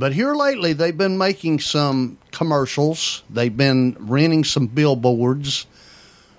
But 0.00 0.14
here 0.14 0.34
lately, 0.34 0.72
they've 0.72 0.96
been 0.96 1.18
making 1.18 1.60
some 1.60 2.16
commercials, 2.32 3.22
they've 3.28 3.54
been 3.54 3.98
renting 4.00 4.44
some 4.44 4.66
billboards. 4.66 5.66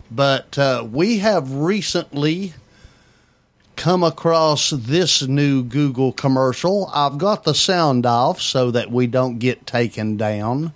But 0.10 0.58
uh, 0.58 0.88
we 0.92 1.20
have 1.20 1.52
recently 1.52 2.56
come 3.76 4.04
across 4.04 4.72
this 4.72 5.22
new 5.22 5.62
Google 5.62 6.12
commercial. 6.12 6.90
I've 6.92 7.20
got 7.20 7.44
the 7.44 7.54
sound 7.54 8.08
off 8.08 8.42
so 8.42 8.72
that 8.72 8.90
we 8.90 9.06
don't 9.06 9.38
get 9.38 9.68
taken 9.68 10.18
down. 10.18 10.74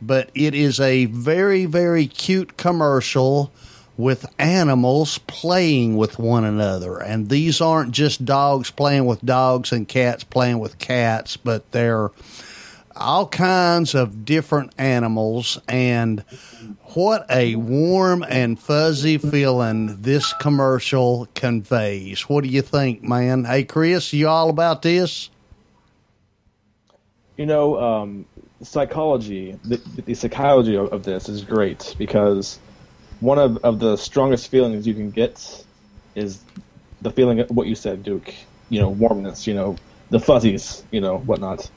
But 0.00 0.30
it 0.32 0.54
is 0.54 0.78
a 0.78 1.06
very, 1.06 1.66
very 1.66 2.06
cute 2.06 2.56
commercial 2.56 3.50
with 3.96 4.26
animals 4.38 5.18
playing 5.26 5.96
with 5.96 6.18
one 6.18 6.44
another. 6.44 6.98
And 6.98 7.28
these 7.28 7.60
aren't 7.60 7.92
just 7.92 8.24
dogs 8.24 8.70
playing 8.70 9.06
with 9.06 9.24
dogs 9.24 9.72
and 9.72 9.88
cats 9.88 10.24
playing 10.24 10.58
with 10.58 10.78
cats, 10.78 11.36
but 11.36 11.70
they're 11.72 12.10
all 12.94 13.26
kinds 13.28 13.94
of 13.94 14.24
different 14.24 14.72
animals. 14.78 15.58
And 15.68 16.24
what 16.94 17.26
a 17.30 17.56
warm 17.56 18.24
and 18.28 18.58
fuzzy 18.58 19.18
feeling 19.18 20.02
this 20.02 20.32
commercial 20.34 21.28
conveys. 21.34 22.28
What 22.28 22.44
do 22.44 22.50
you 22.50 22.62
think, 22.62 23.02
man? 23.02 23.44
Hey, 23.44 23.64
Chris, 23.64 24.12
you 24.12 24.28
all 24.28 24.50
about 24.50 24.82
this? 24.82 25.30
You 27.36 27.44
know, 27.44 27.78
um, 27.78 28.26
psychology, 28.62 29.58
the, 29.64 29.76
the 29.76 30.14
psychology 30.14 30.74
of, 30.76 30.90
of 30.92 31.04
this 31.04 31.28
is 31.28 31.44
great 31.44 31.94
because 31.98 32.58
one 33.20 33.38
of, 33.38 33.58
of 33.64 33.78
the 33.78 33.96
strongest 33.96 34.50
feelings 34.50 34.86
you 34.86 34.94
can 34.94 35.10
get 35.10 35.64
is 36.14 36.40
the 37.02 37.10
feeling 37.10 37.40
of 37.40 37.50
what 37.50 37.66
you 37.66 37.74
said, 37.74 38.02
Duke. 38.02 38.32
You 38.68 38.80
know, 38.80 38.88
warmness, 38.88 39.46
you 39.46 39.54
know, 39.54 39.76
the 40.10 40.20
fuzzies, 40.20 40.82
you 40.90 41.00
know, 41.00 41.18
whatnot. 41.18 41.70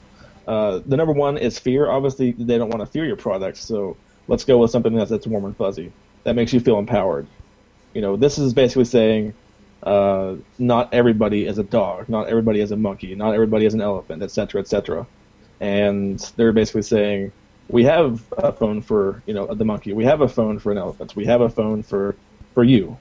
Uh, 0.46 0.80
the 0.84 0.96
number 0.96 1.12
one 1.12 1.38
is 1.38 1.58
fear. 1.58 1.88
Obviously, 1.88 2.32
they 2.32 2.58
don't 2.58 2.70
want 2.70 2.80
to 2.80 2.86
fear 2.86 3.04
your 3.04 3.16
product, 3.16 3.56
so 3.58 3.96
let's 4.26 4.44
go 4.44 4.58
with 4.58 4.70
something 4.70 4.94
that's, 4.94 5.10
that's 5.10 5.26
warm 5.26 5.44
and 5.44 5.56
fuzzy. 5.56 5.92
That 6.24 6.34
makes 6.34 6.52
you 6.52 6.60
feel 6.60 6.78
empowered. 6.78 7.26
You 7.94 8.00
know, 8.00 8.16
this 8.16 8.38
is 8.38 8.52
basically 8.52 8.84
saying 8.84 9.34
uh, 9.82 10.36
not 10.58 10.92
everybody 10.92 11.46
is 11.46 11.58
a 11.58 11.62
dog, 11.62 12.08
not 12.08 12.28
everybody 12.28 12.60
is 12.60 12.72
a 12.72 12.76
monkey, 12.76 13.14
not 13.14 13.34
everybody 13.34 13.66
is 13.66 13.74
an 13.74 13.80
elephant, 13.80 14.22
etc., 14.22 14.60
etc. 14.60 15.06
And 15.60 16.18
they're 16.36 16.52
basically 16.52 16.82
saying 16.82 17.32
we 17.70 17.84
have 17.84 18.22
a 18.38 18.52
phone 18.52 18.82
for 18.82 19.22
you 19.26 19.34
know 19.34 19.46
the 19.46 19.64
monkey, 19.64 19.92
we 19.92 20.04
have 20.04 20.20
a 20.20 20.28
phone 20.28 20.58
for 20.58 20.72
an 20.72 20.78
elephant, 20.78 21.16
we 21.16 21.24
have 21.26 21.40
a 21.40 21.48
phone 21.48 21.82
for 21.82 22.14
for 22.54 22.64
you, 22.64 22.96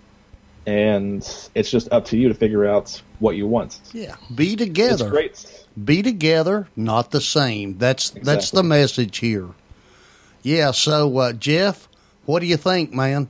and 0.66 1.22
it's 1.56 1.72
just 1.72 1.92
up 1.92 2.06
to 2.06 2.18
you 2.18 2.28
to 2.28 2.34
figure 2.34 2.66
out 2.66 3.02
what 3.20 3.36
you 3.36 3.48
want. 3.48 3.80
Yeah. 3.94 4.16
Be 4.36 4.56
together 4.56 4.92
It's 4.94 4.98
together. 4.98 5.10
great. 5.12 5.66
Be 5.86 6.02
together, 6.02 6.68
not 6.76 7.12
the 7.12 7.22
same. 7.22 7.78
That's 7.78 8.10
that's 8.12 8.52
the 8.52 8.64
message 8.64 9.18
here. 9.18 9.50
Yeah, 10.42 10.72
so 10.72 11.18
uh, 11.18 11.34
Jeff, 11.34 11.88
what 12.26 12.40
do 12.40 12.46
you 12.46 12.58
think, 12.58 12.94
man? 12.94 13.30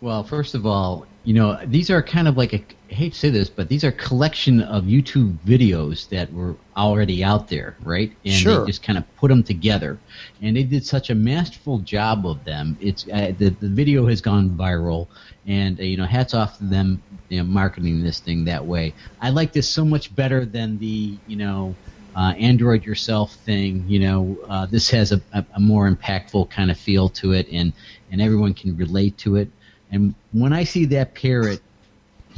Well, 0.00 0.22
first 0.24 0.54
of 0.54 0.64
all, 0.66 1.06
you 1.24 1.34
know, 1.34 1.58
these 1.66 1.90
are 1.90 2.02
kind 2.02 2.28
of 2.28 2.36
like 2.36 2.52
a, 2.54 2.56
I 2.58 2.64
hate 2.94 3.12
to 3.12 3.18
say 3.18 3.30
this, 3.30 3.48
but 3.48 3.68
these 3.68 3.84
are 3.84 3.92
collection 3.92 4.60
of 4.62 4.84
YouTube 4.84 5.36
videos 5.46 6.08
that 6.08 6.32
were 6.32 6.56
already 6.76 7.22
out 7.24 7.48
there, 7.48 7.76
right? 7.82 8.12
And 8.24 8.34
Sure. 8.34 8.60
they 8.60 8.66
just 8.66 8.82
kind 8.82 8.98
of 8.98 9.04
put 9.16 9.28
them 9.28 9.42
together, 9.42 9.98
and 10.42 10.56
they 10.56 10.62
did 10.64 10.84
such 10.84 11.10
a 11.10 11.14
masterful 11.14 11.78
job 11.78 12.26
of 12.26 12.44
them. 12.44 12.76
It's 12.80 13.06
uh, 13.08 13.32
the 13.38 13.50
the 13.50 13.68
video 13.68 14.06
has 14.06 14.20
gone 14.20 14.50
viral, 14.50 15.06
and 15.46 15.78
uh, 15.78 15.82
you 15.84 15.96
know, 15.96 16.04
hats 16.06 16.34
off 16.34 16.58
to 16.58 16.64
them, 16.64 17.02
you 17.28 17.38
know, 17.38 17.44
marketing 17.44 18.02
this 18.02 18.20
thing 18.20 18.44
that 18.44 18.64
way. 18.66 18.92
I 19.20 19.30
like 19.30 19.52
this 19.52 19.68
so 19.68 19.84
much 19.84 20.14
better 20.14 20.44
than 20.44 20.78
the 20.78 21.16
you 21.26 21.36
know. 21.36 21.74
Uh, 22.16 22.32
Android 22.40 22.84
yourself 22.84 23.34
thing, 23.36 23.84
you 23.86 24.00
know, 24.00 24.36
uh, 24.48 24.66
this 24.66 24.90
has 24.90 25.12
a, 25.12 25.20
a, 25.32 25.44
a 25.54 25.60
more 25.60 25.88
impactful 25.88 26.50
kind 26.50 26.68
of 26.68 26.76
feel 26.76 27.08
to 27.10 27.30
it, 27.34 27.46
and 27.52 27.72
and 28.10 28.20
everyone 28.20 28.52
can 28.52 28.76
relate 28.76 29.16
to 29.18 29.36
it. 29.36 29.48
And 29.92 30.16
when 30.32 30.52
I 30.52 30.64
see 30.64 30.86
that 30.86 31.14
parrot 31.14 31.60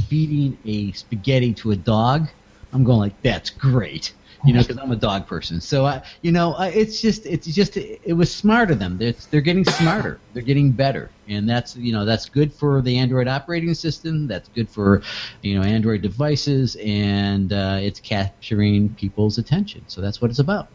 feeding 0.09 0.59
a 0.65 0.93
spaghetti 0.93 1.53
to 1.55 1.73
a 1.73 1.77
dog, 1.77 2.29
I'm 2.73 2.85
going 2.85 2.99
like, 2.99 3.21
that's 3.23 3.51
great. 3.51 4.15
You 4.45 4.55
know, 4.55 4.61
because 4.63 4.79
I'm 4.79 4.91
a 4.91 4.97
dog 4.97 5.29
person. 5.29 5.61
So, 5.61 5.87
I, 5.87 6.03
you 6.23 6.33
know, 6.33 6.55
I- 6.55 6.69
it's 6.71 7.01
just, 7.01 7.27
it's 7.27 7.47
just, 7.47 7.77
it 7.77 8.17
was 8.17 8.35
smart 8.35 8.73
of 8.73 8.81
them. 8.81 8.99
They're, 8.99 9.15
they're 9.31 9.41
getting 9.41 9.65
smarter. 9.65 10.21
They're 10.33 10.43
getting 10.43 10.73
better, 10.73 11.13
and 11.29 11.49
that's, 11.49 11.77
you 11.77 11.93
know, 11.93 12.05
that's 12.05 12.29
good 12.29 12.53
for 12.53 12.83
the 12.83 12.99
Android 12.99 13.29
operating 13.29 13.73
system. 13.75 14.27
That's 14.27 14.49
good 14.49 14.69
for, 14.69 15.01
you 15.43 15.55
know, 15.55 15.63
Android 15.63 16.03
devices, 16.03 16.77
and 16.83 17.53
uh, 17.53 17.79
it's 17.81 18.01
capturing 18.01 18.93
people's 18.97 19.39
attention. 19.39 19.85
So 19.87 20.01
that's 20.01 20.21
what 20.21 20.31
it's 20.31 20.41
about. 20.41 20.69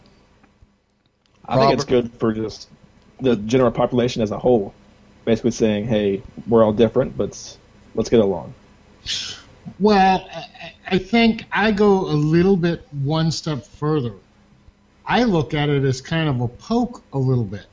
I 1.49 1.57
think 1.57 1.71
it's 1.73 1.83
good 1.83 2.09
for 2.19 2.31
just 2.31 2.69
the 3.19 3.35
general 3.35 3.71
population 3.71 4.21
as 4.21 4.31
a 4.31 4.37
whole. 4.39 4.73
Basically 5.25 5.51
saying, 5.51 5.87
hey, 5.87 6.21
we're 6.47 6.63
all 6.63 6.71
different, 6.71 7.17
but 7.17 7.57
let's 7.95 8.09
get 8.09 8.21
along. 8.21 8.53
Well, 9.79 10.27
I- 10.89 10.97
think 10.97 11.45
I 11.51 11.71
go 11.71 12.07
a 12.07 12.15
little 12.15 12.57
bit 12.57 12.87
one 12.91 13.31
step 13.31 13.65
further. 13.65 14.13
I 15.05 15.23
look 15.23 15.53
at 15.53 15.69
it 15.69 15.83
as 15.83 16.01
kind 16.01 16.29
of 16.29 16.41
a 16.41 16.47
poke 16.47 17.03
a 17.13 17.17
little 17.17 17.43
bit. 17.43 17.65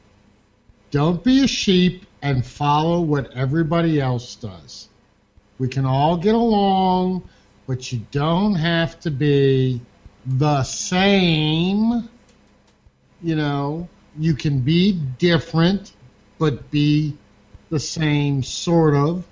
Don't 0.91 1.23
be 1.23 1.45
a 1.45 1.47
sheep 1.47 2.07
and 2.23 2.45
follow 2.45 3.01
what 3.01 3.33
everybody 3.33 4.01
else 4.01 4.35
does. 4.37 4.89
We 5.59 5.69
can 5.69 5.85
all 5.85 6.17
get 6.17 6.35
along, 6.35 7.23
but 7.67 7.93
you 7.93 8.07
don't 8.11 8.55
have 8.55 9.01
to 9.01 9.11
be 9.11 9.81
the 10.27 10.63
same. 10.65 12.09
You 13.23 13.37
know, 13.37 13.89
you 14.19 14.35
can 14.35 14.61
be 14.61 14.93
different, 14.93 15.93
but 16.39 16.71
be 16.71 17.17
the 17.71 17.81
same, 17.81 18.43
sort 18.43 18.95
of. 18.95 19.25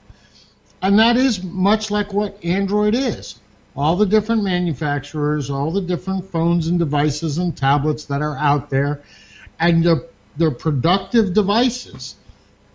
And 0.83 0.99
that 0.99 1.17
is 1.17 1.43
much 1.45 1.91
like 1.93 2.13
what 2.13 2.45
Android 2.45 2.95
is. 2.95 3.39
All 3.77 3.97
the 3.97 4.05
different 4.05 4.43
manufacturers, 4.43 5.49
all 5.49 5.71
the 5.71 5.81
different 5.81 6.31
phones 6.31 6.67
and 6.67 6.79
devices 6.79 7.39
and 7.39 7.57
tablets 7.57 8.05
that 8.07 8.21
are 8.21 8.37
out 8.37 8.69
there, 8.69 9.03
and 9.61 9.85
they're, 9.85 10.03
they're 10.37 10.51
productive 10.51 11.33
devices. 11.33 12.17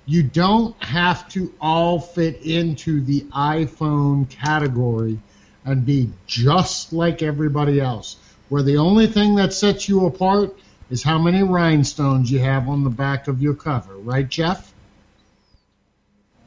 You 0.05 0.23
don't 0.23 0.81
have 0.81 1.27
to 1.29 1.53
all 1.59 1.99
fit 1.99 2.41
into 2.43 3.01
the 3.01 3.21
iPhone 3.33 4.29
category 4.29 5.19
and 5.65 5.85
be 5.85 6.09
just 6.25 6.93
like 6.93 7.21
everybody 7.21 7.81
else, 7.81 8.15
where 8.47 8.63
the 8.63 8.77
only 8.77 9.07
thing 9.07 9.35
that 9.35 9.51
sets 9.51 9.89
you 9.89 10.05
apart 10.05 10.57
is 10.89 11.03
how 11.03 11.19
many 11.19 11.43
rhinestones 11.43 12.31
you 12.31 12.39
have 12.39 12.69
on 12.69 12.85
the 12.85 12.89
back 12.89 13.27
of 13.27 13.41
your 13.41 13.53
cover, 13.53 13.97
right, 13.97 14.29
Jeff? 14.29 14.73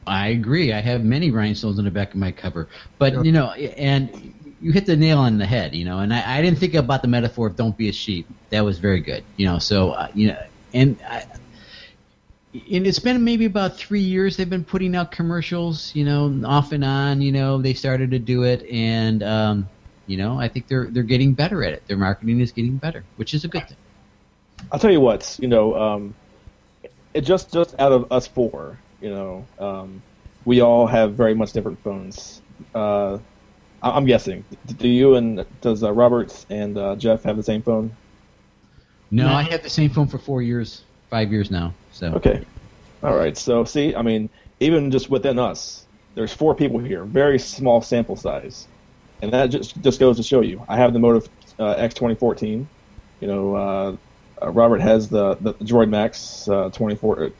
I 0.07 0.29
agree. 0.29 0.73
I 0.73 0.81
have 0.81 1.03
many 1.03 1.31
rhinestones 1.31 1.77
on 1.77 1.85
the 1.85 1.91
back 1.91 2.13
of 2.13 2.19
my 2.19 2.31
cover, 2.31 2.67
but 2.97 3.23
you 3.25 3.31
know, 3.31 3.51
and 3.51 4.33
you 4.61 4.71
hit 4.71 4.85
the 4.85 4.95
nail 4.95 5.19
on 5.19 5.37
the 5.37 5.45
head, 5.45 5.75
you 5.75 5.85
know. 5.85 5.99
And 5.99 6.13
I, 6.13 6.37
I 6.37 6.41
didn't 6.41 6.59
think 6.59 6.73
about 6.73 7.01
the 7.01 7.07
metaphor 7.07 7.47
of 7.47 7.55
"don't 7.55 7.77
be 7.77 7.89
a 7.89 7.93
sheep." 7.93 8.27
That 8.49 8.65
was 8.65 8.79
very 8.79 8.99
good, 8.99 9.23
you 9.37 9.45
know. 9.45 9.59
So 9.59 9.91
uh, 9.91 10.07
you 10.13 10.29
know, 10.29 10.43
and 10.73 10.97
I, 11.07 11.25
and 12.53 12.85
it's 12.85 12.99
been 12.99 13.23
maybe 13.23 13.45
about 13.45 13.77
three 13.77 14.01
years 14.01 14.37
they've 14.37 14.49
been 14.49 14.65
putting 14.65 14.95
out 14.95 15.11
commercials, 15.11 15.95
you 15.95 16.03
know, 16.03 16.41
off 16.45 16.71
and 16.71 16.83
on. 16.83 17.21
You 17.21 17.31
know, 17.31 17.61
they 17.61 17.73
started 17.73 18.11
to 18.11 18.19
do 18.19 18.43
it, 18.43 18.65
and 18.69 19.23
um, 19.23 19.69
you 20.07 20.17
know, 20.17 20.39
I 20.39 20.47
think 20.47 20.67
they're 20.67 20.87
they're 20.87 21.03
getting 21.03 21.33
better 21.33 21.63
at 21.63 21.73
it. 21.73 21.87
Their 21.87 21.97
marketing 21.97 22.39
is 22.39 22.51
getting 22.51 22.77
better, 22.77 23.03
which 23.15 23.33
is 23.33 23.45
a 23.45 23.47
good 23.47 23.67
thing. 23.67 23.77
I'll 24.71 24.79
tell 24.79 24.91
you 24.91 24.99
what, 24.99 25.37
you 25.39 25.47
know, 25.47 25.75
um, 25.75 26.13
it 27.13 27.21
just 27.21 27.53
just 27.53 27.79
out 27.79 27.91
of 27.91 28.11
us 28.11 28.27
four, 28.27 28.77
you 29.01 29.09
know, 29.09 29.49
um, 29.59 30.03
we 30.45 30.61
all 30.61 30.87
have 30.87 31.15
very 31.15 31.33
much 31.35 31.51
different 31.53 31.83
phones. 31.83 32.41
Uh, 32.73 33.17
I- 33.81 33.91
I'm 33.91 34.05
guessing. 34.05 34.45
Do 34.65 34.87
you 34.87 35.15
and 35.15 35.45
does 35.61 35.83
uh, 35.83 35.91
Robert 35.91 36.31
and 36.49 36.77
uh, 36.77 36.95
Jeff 36.95 37.23
have 37.23 37.35
the 37.37 37.43
same 37.43 37.63
phone? 37.63 37.97
No, 39.09 39.27
No. 39.27 39.33
I 39.33 39.43
had 39.43 39.63
the 39.63 39.69
same 39.69 39.89
phone 39.89 40.07
for 40.07 40.17
four 40.19 40.41
years, 40.41 40.85
five 41.09 41.31
years 41.31 41.51
now. 41.51 41.75
So 41.89 42.13
Okay. 42.15 42.45
All 43.03 43.15
right. 43.15 43.35
So 43.37 43.63
see, 43.65 43.95
I 43.95 44.01
mean, 44.03 44.29
even 44.59 44.91
just 44.91 45.09
within 45.09 45.39
us, 45.39 45.87
there's 46.15 46.31
four 46.33 46.55
people 46.55 46.79
here, 46.79 47.05
very 47.05 47.39
small 47.39 47.81
sample 47.81 48.15
size, 48.15 48.67
and 49.21 49.33
that 49.33 49.47
just 49.47 49.81
just 49.81 49.99
goes 49.99 50.17
to 50.17 50.23
show 50.23 50.41
you. 50.41 50.63
I 50.69 50.77
have 50.77 50.93
the 50.93 50.99
Motive 50.99 51.27
uh, 51.59 51.71
X 51.71 51.95
2014. 51.95 52.69
You 53.19 53.27
know, 53.27 53.55
uh, 53.55 53.95
uh, 54.43 54.49
Robert 54.51 54.81
has 54.81 55.09
the 55.09 55.35
the 55.41 55.53
Droid 55.55 55.89
Maxx 55.89 56.47
uh, 56.47 56.69
24, 56.69 57.31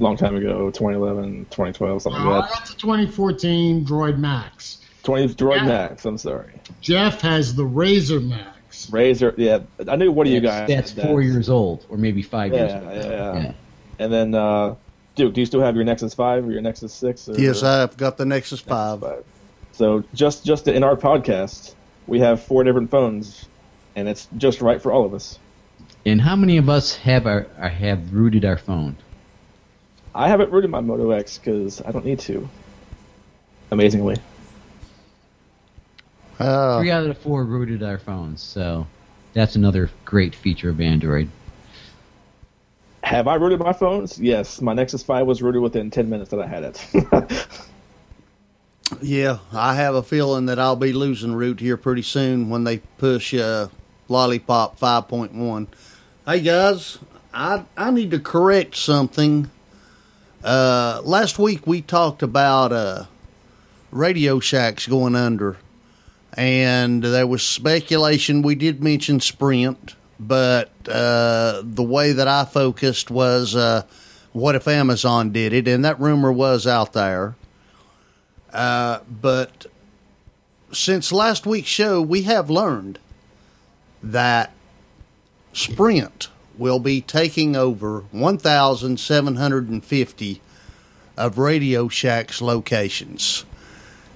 long 0.00 0.16
time 0.16 0.36
ago, 0.36 0.70
2011, 0.70 1.46
2012, 1.50 2.02
something 2.02 2.24
Well, 2.24 2.40
like 2.40 2.50
that. 2.50 2.58
got 2.60 2.66
the 2.68 2.74
2014 2.74 3.84
Droid 3.84 4.18
Maxx. 4.18 4.78
20 5.02 5.34
Droid 5.34 5.56
Yeah. 5.56 5.64
Max. 5.66 6.04
I'm 6.04 6.18
sorry. 6.18 6.52
Jeff 6.80 7.20
has 7.22 7.54
the 7.54 7.64
RAZR 7.64 8.20
MAXX. 8.20 8.90
RAZR. 8.90 9.34
Yeah, 9.36 9.58
I 9.88 9.96
knew 9.96 10.12
one 10.12 10.26
of 10.26 10.32
you 10.32 10.40
guys. 10.40 10.68
that's 10.68 10.90
had 10.90 10.98
that. 11.04 11.06
four 11.08 11.22
years 11.22 11.48
old, 11.48 11.84
or 11.88 11.96
maybe 11.96 12.22
five 12.22 12.52
years. 12.52 12.70
Yeah, 12.70 12.80
old. 12.80 12.94
yeah, 12.96 13.10
yeah. 13.10 13.42
Yeah. 13.42 13.52
And 13.98 14.12
then 14.12 14.34
uh, 14.34 14.74
Duke, 15.16 15.34
do 15.34 15.40
you 15.40 15.46
still 15.46 15.60
have 15.60 15.74
your 15.74 15.84
Nexus 15.84 16.14
5 16.14 16.46
or 16.48 16.52
your 16.52 16.62
Nexus 16.62 16.92
6? 16.94 17.28
Or, 17.30 17.40
Yes, 17.40 17.62
I've 17.62 17.96
got 17.96 18.16
the 18.16 18.24
Nexus 18.24 18.60
5. 18.60 19.00
Five. 19.00 19.24
So 19.72 20.04
just 20.14 20.44
just 20.44 20.68
in 20.68 20.82
our 20.84 20.96
podcast, 20.96 21.74
we 22.06 22.20
have 22.20 22.42
four 22.42 22.64
different 22.64 22.90
phones, 22.90 23.46
and 23.96 24.08
it's 24.08 24.28
just 24.36 24.60
right 24.60 24.80
for 24.80 24.92
all 24.92 25.04
of 25.04 25.14
us. 25.14 25.38
And 26.06 26.20
how 26.20 26.36
many 26.36 26.56
of 26.56 26.68
us 26.70 26.96
have 26.96 27.26
our, 27.26 27.46
our 27.58 27.68
have 27.68 28.12
rooted 28.14 28.44
our 28.44 28.56
phone? 28.56 28.96
I 30.14 30.28
haven't 30.28 30.50
rooted 30.50 30.70
my 30.70 30.80
Moto 30.80 31.10
X 31.10 31.38
because 31.38 31.80
I 31.82 31.92
don't 31.92 32.04
need 32.04 32.18
to. 32.20 32.48
Amazingly, 33.70 34.16
Uh, 36.38 36.80
Three 36.80 36.90
out 36.90 37.02
of 37.02 37.08
the 37.08 37.14
four 37.14 37.44
rooted 37.44 37.82
our 37.82 37.98
phones, 37.98 38.42
so 38.42 38.86
that's 39.34 39.54
another 39.56 39.90
great 40.04 40.34
feature 40.34 40.70
of 40.70 40.80
Android. 40.80 41.28
have 43.04 43.28
I 43.28 43.34
rooted 43.36 43.60
my 43.60 43.72
phones? 43.72 44.18
Yes, 44.18 44.60
my 44.60 44.72
Nexus 44.72 45.02
5 45.02 45.26
was 45.26 45.42
rooted 45.42 45.62
within 45.62 45.90
10 45.90 46.08
minutes 46.10 46.30
that 46.30 46.40
I 46.40 46.46
had 46.46 46.64
it. 46.64 47.46
yeah, 49.02 49.38
I 49.52 49.74
have 49.76 49.94
a 49.94 50.02
feeling 50.02 50.46
that 50.46 50.58
I'll 50.58 50.76
be 50.76 50.92
losing 50.92 51.32
root 51.34 51.60
here 51.60 51.76
pretty 51.76 52.02
soon 52.02 52.48
when 52.50 52.64
they 52.64 52.78
push 52.98 53.32
uh, 53.34 53.68
Lollipop 54.08 54.80
5.1. 54.80 55.66
Hey 56.26 56.40
guys, 56.40 56.98
I 57.32 57.64
I 57.76 57.90
need 57.92 58.10
to 58.12 58.18
correct 58.18 58.76
something. 58.76 59.50
Uh, 60.42 61.02
last 61.04 61.38
week 61.38 61.66
we 61.66 61.82
talked 61.82 62.22
about 62.22 62.72
uh, 62.72 63.04
Radio 63.90 64.40
Shacks 64.40 64.86
going 64.86 65.14
under, 65.14 65.58
and 66.32 67.02
there 67.02 67.26
was 67.26 67.42
speculation. 67.42 68.40
We 68.40 68.54
did 68.54 68.82
mention 68.82 69.20
Sprint, 69.20 69.94
but 70.18 70.70
uh, 70.88 71.60
the 71.62 71.82
way 71.82 72.12
that 72.12 72.26
I 72.26 72.46
focused 72.46 73.10
was 73.10 73.54
uh, 73.54 73.82
what 74.32 74.54
if 74.54 74.66
Amazon 74.66 75.30
did 75.30 75.52
it, 75.52 75.68
and 75.68 75.84
that 75.84 76.00
rumor 76.00 76.32
was 76.32 76.66
out 76.66 76.94
there. 76.94 77.36
Uh, 78.50 79.00
but 79.10 79.66
since 80.72 81.12
last 81.12 81.44
week's 81.44 81.68
show, 81.68 82.00
we 82.00 82.22
have 82.22 82.48
learned 82.48 82.98
that 84.02 84.52
Sprint 85.52 86.28
will 86.60 86.78
be 86.78 87.00
taking 87.00 87.56
over 87.56 88.04
1,750 88.12 90.40
of 91.16 91.38
Radio 91.38 91.88
Shack's 91.88 92.42
locations. 92.42 93.46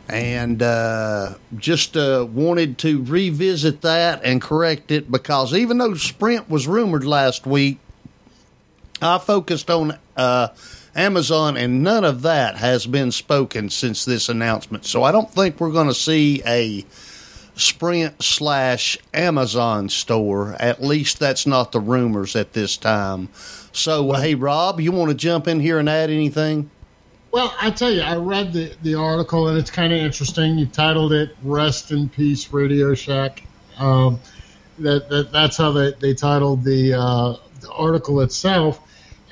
And 0.08 0.62
uh, 0.62 1.34
just 1.56 1.96
uh, 1.96 2.24
wanted 2.30 2.78
to 2.78 3.02
revisit 3.02 3.80
that 3.80 4.22
and 4.22 4.40
correct 4.40 4.92
it 4.92 5.10
because 5.10 5.52
even 5.54 5.78
though 5.78 5.94
Sprint 5.94 6.48
was 6.50 6.68
rumored 6.68 7.04
last 7.04 7.46
week, 7.46 7.78
I 9.00 9.16
focused 9.18 9.70
on 9.70 9.98
uh, 10.16 10.48
Amazon, 10.94 11.56
and 11.56 11.82
none 11.82 12.04
of 12.04 12.20
that 12.22 12.56
has 12.56 12.86
been 12.86 13.10
spoken 13.10 13.70
since 13.70 14.04
this 14.04 14.28
announcement. 14.28 14.84
So 14.84 15.02
I 15.02 15.10
don't 15.12 15.30
think 15.30 15.58
we're 15.58 15.72
going 15.72 15.88
to 15.88 15.94
see 15.94 16.42
a 16.46 16.84
Sprint 17.56 18.22
slash 18.22 18.98
Amazon 19.12 19.88
store. 19.88 20.56
At 20.58 20.82
least 20.82 21.18
that's 21.18 21.46
not 21.46 21.72
the 21.72 21.80
rumors 21.80 22.34
at 22.34 22.52
this 22.52 22.76
time. 22.76 23.28
So, 23.72 24.12
hey, 24.12 24.34
Rob, 24.34 24.80
you 24.80 24.92
want 24.92 25.10
to 25.10 25.14
jump 25.16 25.48
in 25.48 25.60
here 25.60 25.78
and 25.78 25.88
add 25.88 26.10
anything? 26.10 26.70
Well, 27.34 27.52
I 27.60 27.70
tell 27.70 27.90
you, 27.90 28.00
I 28.00 28.16
read 28.16 28.52
the, 28.52 28.72
the 28.82 28.94
article 28.94 29.48
and 29.48 29.58
it's 29.58 29.70
kind 29.70 29.92
of 29.92 29.98
interesting. 29.98 30.56
You 30.56 30.66
titled 30.66 31.12
it 31.12 31.36
"Rest 31.42 31.90
in 31.90 32.08
Peace, 32.08 32.52
Radio 32.52 32.94
Shack." 32.94 33.42
Um, 33.76 34.20
that, 34.78 35.08
that 35.08 35.32
that's 35.32 35.56
how 35.56 35.72
they, 35.72 35.92
they 35.94 36.14
titled 36.14 36.62
the, 36.62 36.94
uh, 36.94 37.36
the 37.60 37.72
article 37.72 38.20
itself, 38.20 38.80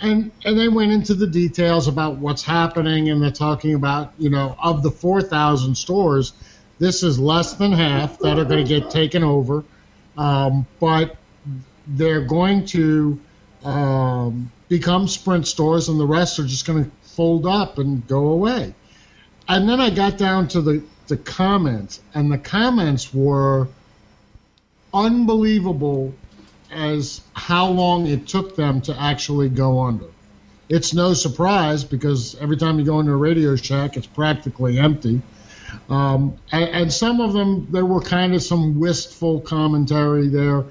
and 0.01 0.33
and 0.45 0.59
they 0.59 0.69
went 0.69 0.91
into 0.91 1.15
the 1.15 1.29
details 1.29 1.87
about 1.87 2.17
what's 2.17 2.43
happening, 2.43 3.09
and 3.09 3.23
they're 3.23 3.31
talking 3.31 3.75
about 3.75 4.13
you 4.19 4.31
know 4.31 4.57
of 4.61 4.83
the 4.83 4.91
four 4.91 5.23
thousand 5.23 5.77
stores, 5.77 6.33
this 6.83 7.05
is 7.05 7.17
less 7.17 7.55
than 7.55 7.71
half 7.71 8.19
that 8.19 8.41
are 8.41 8.45
going 8.45 8.67
to 8.67 8.81
get 8.81 8.91
taken 8.91 9.23
over, 9.23 9.63
um, 10.19 10.67
but 10.81 11.17
they're 11.87 12.25
going 12.25 12.67
to 12.67 13.21
um, 13.65 14.51
become 14.69 15.07
Sprint 15.07 15.47
stores, 15.47 15.89
and 15.89 16.01
the 16.01 16.07
rest 16.07 16.41
are 16.41 16.45
just 16.45 16.67
going 16.67 16.85
to 16.85 16.91
fold 17.03 17.47
up 17.47 17.79
and 17.79 18.05
go 18.09 18.31
away. 18.31 18.75
And 19.49 19.69
then 19.69 19.81
I 19.81 19.91
got 19.91 20.19
down 20.19 20.49
to 20.49 20.61
the, 20.61 20.83
the 21.07 21.17
comments, 21.17 22.01
and 22.15 22.33
the 22.33 22.39
comments 22.39 23.15
were 23.15 23.69
unbelievable 24.93 26.13
as 26.73 27.21
how 27.33 27.69
long 27.69 28.09
it 28.09 28.27
took 28.27 28.57
them 28.57 28.81
to 28.81 29.01
actually 29.01 29.51
go 29.51 29.83
under. 29.83 30.07
It's 30.69 30.93
no 30.93 31.15
surprise 31.15 31.85
because 31.85 32.35
every 32.41 32.57
time 32.57 32.81
you 32.81 32.85
go 32.85 32.99
into 32.99 33.13
a 33.13 33.17
Radio 33.17 33.55
Shack, 33.55 33.97
it's 33.97 34.07
practically 34.09 34.81
empty. 34.81 35.23
Um, 35.89 36.37
and, 36.51 36.69
and 36.69 36.93
some 36.93 37.21
of 37.21 37.33
them, 37.33 37.69
there 37.71 37.87
were 37.87 38.01
kind 38.01 38.35
of 38.35 38.43
some 38.43 38.79
wistful 38.79 39.41
commentary 39.41 40.29
there. 40.29 40.65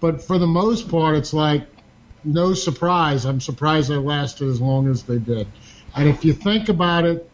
But 0.00 0.22
for 0.22 0.38
the 0.38 0.46
most 0.46 0.88
part, 0.88 1.16
it's 1.16 1.32
like, 1.32 1.66
no 2.24 2.54
surprise. 2.54 3.24
I'm 3.24 3.40
surprised 3.40 3.90
they 3.90 3.96
lasted 3.96 4.48
as 4.48 4.60
long 4.60 4.88
as 4.88 5.02
they 5.02 5.18
did. 5.18 5.46
And 5.94 6.08
if 6.08 6.24
you 6.24 6.32
think 6.32 6.68
about 6.68 7.04
it, 7.04 7.28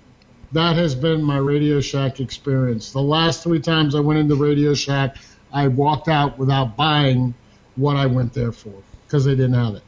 that 0.52 0.76
has 0.76 0.94
been 0.94 1.22
my 1.22 1.38
Radio 1.38 1.80
Shack 1.80 2.20
experience. 2.20 2.92
The 2.92 3.02
last 3.02 3.42
three 3.42 3.60
times 3.60 3.94
I 3.94 4.00
went 4.00 4.20
into 4.20 4.36
Radio 4.36 4.74
Shack, 4.74 5.16
I 5.52 5.68
walked 5.68 6.08
out 6.08 6.38
without 6.38 6.76
buying 6.76 7.34
what 7.76 7.96
I 7.96 8.06
went 8.06 8.32
there 8.32 8.52
for 8.52 8.72
because 9.06 9.24
they 9.24 9.32
didn't 9.34 9.54
have 9.54 9.74
it. 9.74 9.82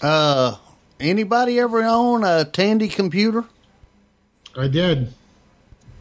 Uh, 0.00 0.56
anybody 0.98 1.60
ever 1.60 1.82
own 1.84 2.24
a 2.24 2.44
Tandy 2.44 2.88
computer? 2.88 3.44
I 4.56 4.66
did. 4.66 5.14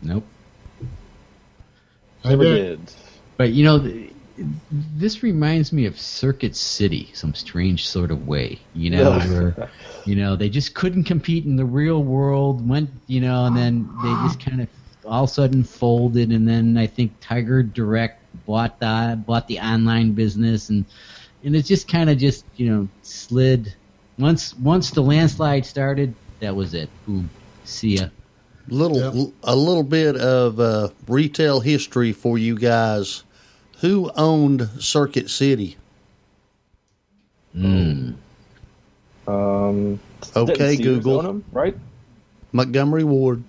Nope. 0.01 0.25
I 2.23 2.29
Never 2.29 2.43
did. 2.43 2.85
did. 2.85 2.95
But 3.37 3.51
you 3.51 3.63
know, 3.63 3.79
th- 3.79 4.13
this 4.95 5.23
reminds 5.23 5.71
me 5.73 5.85
of 5.85 5.99
Circuit 5.99 6.55
City, 6.55 7.09
some 7.13 7.33
strange 7.33 7.87
sort 7.87 8.11
of 8.11 8.27
way. 8.27 8.59
You 8.73 8.91
know, 8.91 9.19
where 9.19 9.69
you 10.05 10.15
know 10.15 10.35
they 10.35 10.49
just 10.49 10.73
couldn't 10.73 11.03
compete 11.03 11.45
in 11.45 11.55
the 11.55 11.65
real 11.65 12.03
world. 12.03 12.67
Went, 12.67 12.89
you 13.07 13.21
know, 13.21 13.45
and 13.45 13.55
then 13.55 13.89
they 14.03 14.09
just 14.27 14.39
kind 14.39 14.61
of 14.61 14.67
all 15.05 15.23
of 15.23 15.29
a 15.29 15.33
sudden 15.33 15.63
folded. 15.63 16.31
And 16.31 16.47
then 16.47 16.77
I 16.77 16.87
think 16.87 17.13
Tiger 17.21 17.63
Direct 17.63 18.19
bought 18.45 18.79
the 18.79 19.21
bought 19.25 19.47
the 19.47 19.59
online 19.59 20.13
business, 20.13 20.69
and 20.69 20.85
and 21.43 21.55
it 21.55 21.65
just 21.65 21.87
kind 21.87 22.09
of 22.09 22.17
just 22.17 22.45
you 22.55 22.69
know 22.69 22.87
slid. 23.01 23.73
Once 24.17 24.55
once 24.57 24.91
the 24.91 25.01
landslide 25.01 25.65
started, 25.65 26.13
that 26.39 26.55
was 26.55 26.73
it. 26.73 26.89
Boom. 27.05 27.29
See 27.63 27.97
ya. 27.97 28.07
Little 28.67 29.33
a 29.43 29.55
little 29.55 29.83
bit 29.83 30.15
of 30.15 30.59
uh, 30.59 30.89
retail 31.07 31.59
history 31.59 32.11
for 32.13 32.37
you 32.37 32.57
guys. 32.57 33.23
Who 33.81 34.11
owned 34.15 34.69
Circuit 34.79 35.29
City? 35.29 35.77
Mm. 37.55 38.15
Um, 39.27 39.99
Okay, 40.35 40.77
Google. 40.77 41.19
own 41.19 41.25
'em, 41.25 41.43
right? 41.51 41.75
Montgomery 42.51 43.03
Ward. 43.03 43.43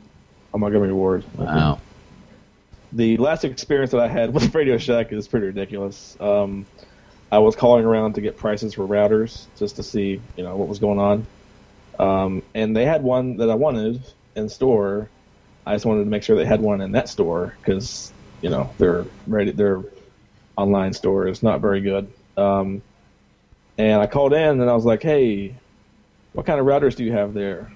Oh, 0.55 0.59
Montgomery 0.59 0.93
Ward. 0.93 1.25
Wow. 1.37 1.79
The 2.93 3.17
last 3.19 3.45
experience 3.45 3.91
that 3.93 4.01
I 4.01 4.09
had 4.09 4.33
with 4.35 4.55
Radio 4.55 4.79
Shack 4.79 5.13
is 5.13 5.29
pretty 5.29 5.47
ridiculous. 5.47 6.17
Um, 6.21 6.67
I 7.31 7.39
was 7.39 7.57
calling 7.57 7.85
around 7.85 8.15
to 8.15 8.21
get 8.21 8.37
prices 8.37 8.75
for 8.75 8.87
routers 8.87 9.47
just 9.59 9.77
to 9.77 9.83
see, 9.83 10.21
you 10.37 10.45
know, 10.45 10.57
what 10.57 10.69
was 10.69 10.79
going 10.79 10.99
on. 10.99 11.27
Um, 11.99 12.43
and 12.55 12.77
they 12.77 12.85
had 12.85 13.03
one 13.03 13.37
that 13.39 13.49
I 13.51 13.55
wanted 13.55 14.03
in 14.37 14.49
store. 14.49 15.11
I 15.67 15.75
just 15.75 15.85
wanted 15.85 16.05
to 16.05 16.11
make 16.11 16.23
sure 16.23 16.37
they 16.37 16.45
had 16.45 16.61
one 16.61 16.81
in 16.81 16.93
that 16.93 17.09
store 17.09 17.57
because, 17.61 18.13
you 18.41 18.51
know, 18.51 18.75
their 18.79 19.07
their 19.27 19.83
online 20.57 20.93
store 20.93 21.29
is 21.29 21.43
not 21.43 21.61
very 21.61 21.81
good. 21.81 22.13
Um, 22.37 22.83
and 23.79 24.01
I 24.01 24.07
called 24.07 24.33
in 24.33 24.61
and 24.61 24.71
I 24.71 24.75
was 24.75 24.85
like, 24.85 25.03
"Hey, 25.03 25.57
what 26.33 26.47
kind 26.47 26.61
of 26.61 26.67
routers 26.67 26.97
do 26.97 27.05
you 27.05 27.13
have 27.13 27.35
there?" 27.35 27.73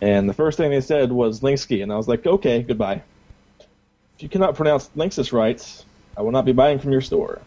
And 0.00 0.28
the 0.28 0.34
first 0.34 0.56
thing 0.56 0.70
they 0.70 0.80
said 0.80 1.12
was 1.12 1.40
Linksky, 1.40 1.82
and 1.82 1.92
I 1.92 1.96
was 1.96 2.08
like, 2.08 2.26
"Okay, 2.26 2.62
goodbye." 2.62 3.02
If 3.60 4.22
you 4.24 4.28
cannot 4.28 4.54
pronounce 4.54 4.88
Linksys 4.90 5.32
right, 5.32 5.60
I 6.16 6.22
will 6.22 6.32
not 6.32 6.44
be 6.44 6.52
buying 6.52 6.78
from 6.78 6.92
your 6.92 7.00
store. 7.00 7.40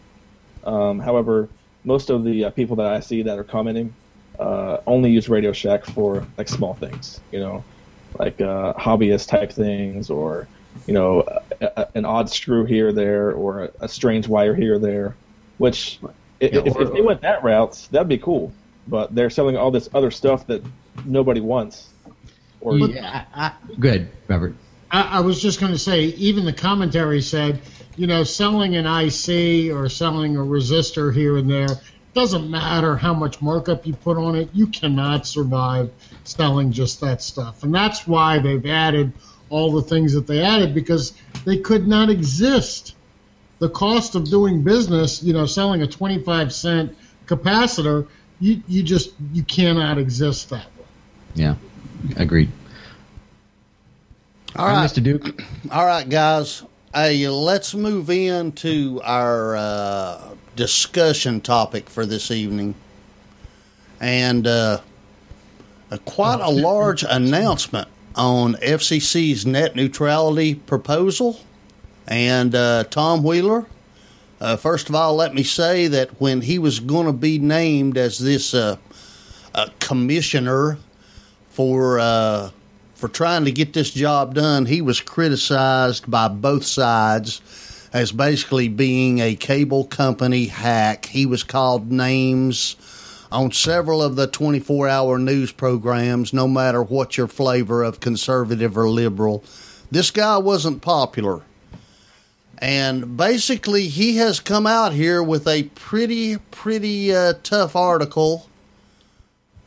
Um, 0.64 0.98
however, 0.98 1.48
most 1.84 2.10
of 2.10 2.24
the 2.24 2.46
uh, 2.46 2.50
people 2.50 2.76
that 2.76 2.86
I 2.86 3.00
see 3.00 3.22
that 3.22 3.38
are 3.38 3.44
commenting 3.44 3.94
uh, 4.38 4.78
only 4.86 5.10
use 5.10 5.28
Radio 5.28 5.52
Shack 5.52 5.84
for 5.84 6.26
like 6.38 6.48
small 6.48 6.74
things, 6.74 7.20
you 7.30 7.40
know, 7.40 7.64
like 8.18 8.40
uh, 8.40 8.74
hobbyist 8.74 9.28
type 9.28 9.52
things, 9.52 10.10
or 10.10 10.48
you 10.86 10.94
know, 10.94 11.22
a, 11.60 11.66
a, 11.76 11.88
an 11.94 12.04
odd 12.04 12.30
screw 12.30 12.64
here 12.64 12.88
or 12.88 12.92
there, 12.92 13.32
or 13.32 13.64
a, 13.64 13.70
a 13.80 13.88
strange 13.88 14.28
wire 14.28 14.54
here 14.54 14.74
or 14.74 14.78
there. 14.78 15.16
Which, 15.58 15.98
i 16.02 16.08
if, 16.40 16.66
if 16.76 16.92
they 16.92 17.00
went 17.00 17.22
that 17.22 17.42
route, 17.44 17.88
that'd 17.90 18.08
be 18.08 18.18
cool. 18.18 18.52
But 18.86 19.14
they're 19.14 19.30
selling 19.30 19.56
all 19.56 19.70
this 19.70 19.88
other 19.94 20.10
stuff 20.10 20.46
that 20.48 20.62
nobody 21.04 21.40
wants. 21.40 21.88
Or 22.60 22.76
Yeah, 22.76 23.24
I, 23.34 23.46
I, 23.46 23.52
good, 23.78 24.10
Robert. 24.28 24.54
I, 24.90 25.02
I 25.02 25.20
was 25.20 25.40
just 25.40 25.60
going 25.60 25.72
to 25.72 25.78
say, 25.78 26.04
even 26.04 26.44
the 26.44 26.52
commentary 26.52 27.22
said, 27.22 27.60
you 27.96 28.06
know, 28.06 28.24
selling 28.24 28.76
an 28.76 28.86
IC 28.86 29.72
or 29.72 29.88
selling 29.88 30.36
a 30.36 30.40
resistor 30.40 31.14
here 31.14 31.36
and 31.36 31.48
there 31.48 31.68
doesn't 32.14 32.50
matter 32.50 32.96
how 32.96 33.12
much 33.14 33.42
markup 33.42 33.86
you 33.86 33.94
put 33.94 34.16
on 34.16 34.34
it. 34.36 34.48
You 34.52 34.66
cannot 34.68 35.26
survive 35.26 35.90
selling 36.24 36.72
just 36.72 37.00
that 37.00 37.20
stuff, 37.22 37.62
and 37.62 37.74
that's 37.74 38.06
why 38.06 38.38
they've 38.38 38.64
added 38.66 39.12
all 39.50 39.72
the 39.72 39.82
things 39.82 40.14
that 40.14 40.26
they 40.26 40.40
added 40.42 40.74
because 40.74 41.12
they 41.44 41.58
could 41.58 41.86
not 41.86 42.10
exist. 42.10 42.96
The 43.58 43.68
cost 43.68 44.14
of 44.14 44.28
doing 44.28 44.62
business, 44.62 45.22
you 45.22 45.32
know, 45.32 45.46
selling 45.46 45.82
a 45.82 45.86
25 45.86 46.52
cent 46.52 46.96
capacitor, 47.26 48.08
you, 48.40 48.62
you 48.66 48.82
just 48.82 49.12
you 49.32 49.42
cannot 49.44 49.98
exist 49.98 50.50
that 50.50 50.66
way. 50.76 50.84
Yeah, 51.34 51.54
agreed. 52.16 52.50
All 54.56 54.66
All 54.66 54.72
right, 54.72 54.80
right, 54.82 54.90
Mr. 54.90 55.02
Duke. 55.02 55.42
all 55.70 55.86
right, 55.86 56.08
guys. 56.08 56.62
Hey, 56.94 57.28
let's 57.28 57.74
move 57.74 58.08
into 58.10 59.00
our 59.02 59.56
uh, 59.56 60.34
discussion 60.56 61.40
topic 61.40 61.88
for 61.88 62.06
this 62.06 62.30
evening, 62.30 62.74
and 64.00 64.46
uh, 64.46 64.80
a, 65.90 65.98
quite 65.98 66.40
a 66.40 66.50
large 66.50 67.04
announcement 67.04 67.88
on 68.16 68.54
FCC's 68.54 69.44
net 69.46 69.74
neutrality 69.74 70.54
proposal. 70.54 71.40
And 72.06 72.54
uh, 72.54 72.84
Tom 72.84 73.22
Wheeler, 73.22 73.66
uh, 74.40 74.56
first 74.56 74.88
of 74.88 74.94
all, 74.94 75.16
let 75.16 75.34
me 75.34 75.42
say 75.42 75.86
that 75.88 76.20
when 76.20 76.42
he 76.42 76.58
was 76.58 76.80
going 76.80 77.06
to 77.06 77.12
be 77.12 77.38
named 77.38 77.96
as 77.96 78.18
this 78.18 78.52
uh, 78.52 78.76
commissioner 79.80 80.78
for 81.50 81.98
uh, 81.98 82.50
for 82.94 83.08
trying 83.08 83.44
to 83.44 83.52
get 83.52 83.72
this 83.72 83.90
job 83.90 84.34
done, 84.34 84.66
he 84.66 84.80
was 84.80 85.00
criticized 85.00 86.10
by 86.10 86.28
both 86.28 86.64
sides 86.64 87.40
as 87.94 88.10
basically 88.10 88.66
being 88.66 89.20
a 89.20 89.36
cable 89.36 89.84
company 89.84 90.46
hack. 90.46 91.06
He 91.06 91.24
was 91.24 91.44
called 91.44 91.92
names 91.92 92.74
on 93.30 93.52
several 93.52 94.02
of 94.02 94.16
the 94.16 94.26
24 94.26 94.88
hour 94.88 95.16
news 95.16 95.52
programs, 95.52 96.32
no 96.32 96.48
matter 96.48 96.82
what 96.82 97.16
your 97.16 97.28
flavor 97.28 97.84
of 97.84 98.00
conservative 98.00 98.76
or 98.76 98.88
liberal. 98.88 99.44
This 99.92 100.10
guy 100.10 100.38
wasn't 100.38 100.82
popular. 100.82 101.42
And 102.58 103.16
basically, 103.16 103.86
he 103.86 104.16
has 104.16 104.40
come 104.40 104.66
out 104.66 104.92
here 104.92 105.22
with 105.22 105.46
a 105.46 105.64
pretty, 105.74 106.38
pretty 106.50 107.14
uh, 107.14 107.34
tough 107.44 107.76
article. 107.76 108.48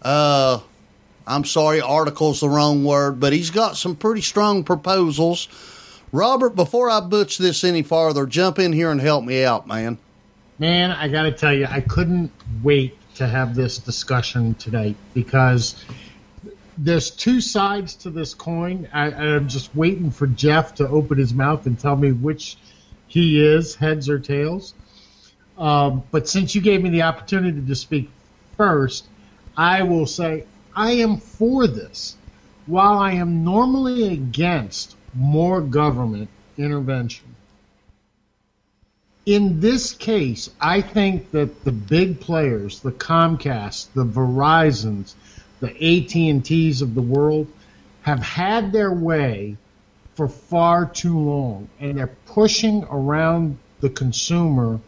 Uh, 0.01 0.59
I'm 1.25 1.45
sorry, 1.45 1.79
article's 1.79 2.41
the 2.41 2.49
wrong 2.49 2.83
word, 2.83 3.21
but 3.21 3.31
he's 3.31 3.51
got 3.51 3.77
some 3.77 3.95
pretty 3.95 4.21
strong 4.21 4.65
proposals. 4.65 5.47
Robert, 6.11 6.55
before 6.55 6.89
I 6.89 7.01
butch 7.01 7.37
this 7.37 7.63
any 7.63 7.83
farther, 7.83 8.25
jump 8.25 8.59
in 8.59 8.73
here 8.73 8.91
and 8.91 9.01
help 9.01 9.25
me 9.25 9.43
out, 9.43 9.67
man. 9.67 9.97
Man, 10.57 10.91
I 10.91 11.07
got 11.07 11.23
to 11.23 11.31
tell 11.31 11.53
you, 11.53 11.67
I 11.69 11.81
couldn't 11.81 12.31
wait 12.63 12.97
to 13.15 13.27
have 13.27 13.55
this 13.55 13.77
discussion 13.77 14.53
today 14.55 14.95
because 15.13 15.83
there's 16.77 17.11
two 17.11 17.41
sides 17.41 17.95
to 17.95 18.09
this 18.09 18.33
coin. 18.33 18.87
I, 18.93 19.11
I'm 19.11 19.47
just 19.47 19.75
waiting 19.75 20.11
for 20.11 20.27
Jeff 20.27 20.75
to 20.75 20.87
open 20.87 21.17
his 21.17 21.33
mouth 21.33 21.65
and 21.65 21.79
tell 21.79 21.95
me 21.95 22.11
which 22.11 22.57
he 23.07 23.43
is, 23.43 23.75
heads 23.75 24.09
or 24.09 24.19
tails. 24.19 24.73
Um, 25.57 26.03
but 26.11 26.27
since 26.29 26.55
you 26.55 26.61
gave 26.61 26.81
me 26.81 26.89
the 26.89 27.01
opportunity 27.01 27.61
to 27.65 27.75
speak 27.75 28.09
first, 28.55 29.07
I 29.55 29.83
will 29.83 30.05
say 30.05 30.45
I 30.75 30.91
am 30.91 31.17
for 31.17 31.67
this. 31.67 32.15
while 32.67 32.99
I 32.99 33.13
am 33.13 33.43
normally 33.43 34.13
against 34.13 34.95
more 35.17 35.61
government 35.61 36.29
intervention, 36.57 37.25
in 39.25 39.59
this 39.59 39.93
case, 39.93 40.49
I 40.61 40.79
think 40.79 41.31
that 41.31 41.65
the 41.65 41.73
big 41.73 42.21
players, 42.21 42.79
the 42.79 42.93
Comcast, 42.93 43.87
the 43.93 44.05
Verizons, 44.05 45.15
the 45.59 45.69
AT&Ts 45.69 46.79
of 46.79 46.95
the 46.95 47.01
world, 47.01 47.47
have 48.03 48.19
had 48.19 48.71
their 48.71 48.93
way 48.93 49.57
for 50.15 50.29
far 50.29 50.85
too 50.85 51.19
long, 51.19 51.67
and 51.79 51.97
they're 51.97 52.15
pushing 52.27 52.85
around 52.85 53.57
the 53.81 53.89
consumer 53.89 54.79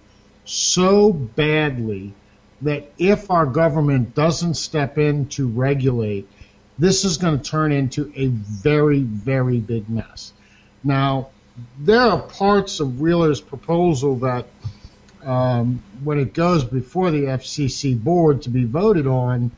so 0.46 1.12
badly 1.12 2.14
that 2.62 2.90
if 2.98 3.30
our 3.30 3.46
government 3.46 4.16
doesn't 4.16 4.54
step 4.54 4.98
in 4.98 5.28
to 5.28 5.48
regulate, 5.48 6.30
this 6.80 7.04
is 7.04 7.18
going 7.18 7.38
to 7.38 7.44
turn 7.44 7.72
into 7.72 8.12
a 8.16 8.28
very, 8.28 9.02
very 9.02 9.60
big 9.60 9.90
mess. 9.90 10.34
Now, 10.84 11.30
there 11.78 12.00
are 12.00 12.22
parts 12.22 12.80
of 12.80 13.00
Wheeler's 13.00 13.42
proposal 13.42 14.16
that, 14.20 14.48
um, 15.24 15.84
when 16.04 16.20
it 16.20 16.34
goes 16.34 16.64
before 16.64 17.12
the 17.12 17.24
FCC 17.24 18.02
board 18.02 18.44
to 18.44 18.50
be 18.50 18.64
voted 18.64 19.08
on, 19.08 19.52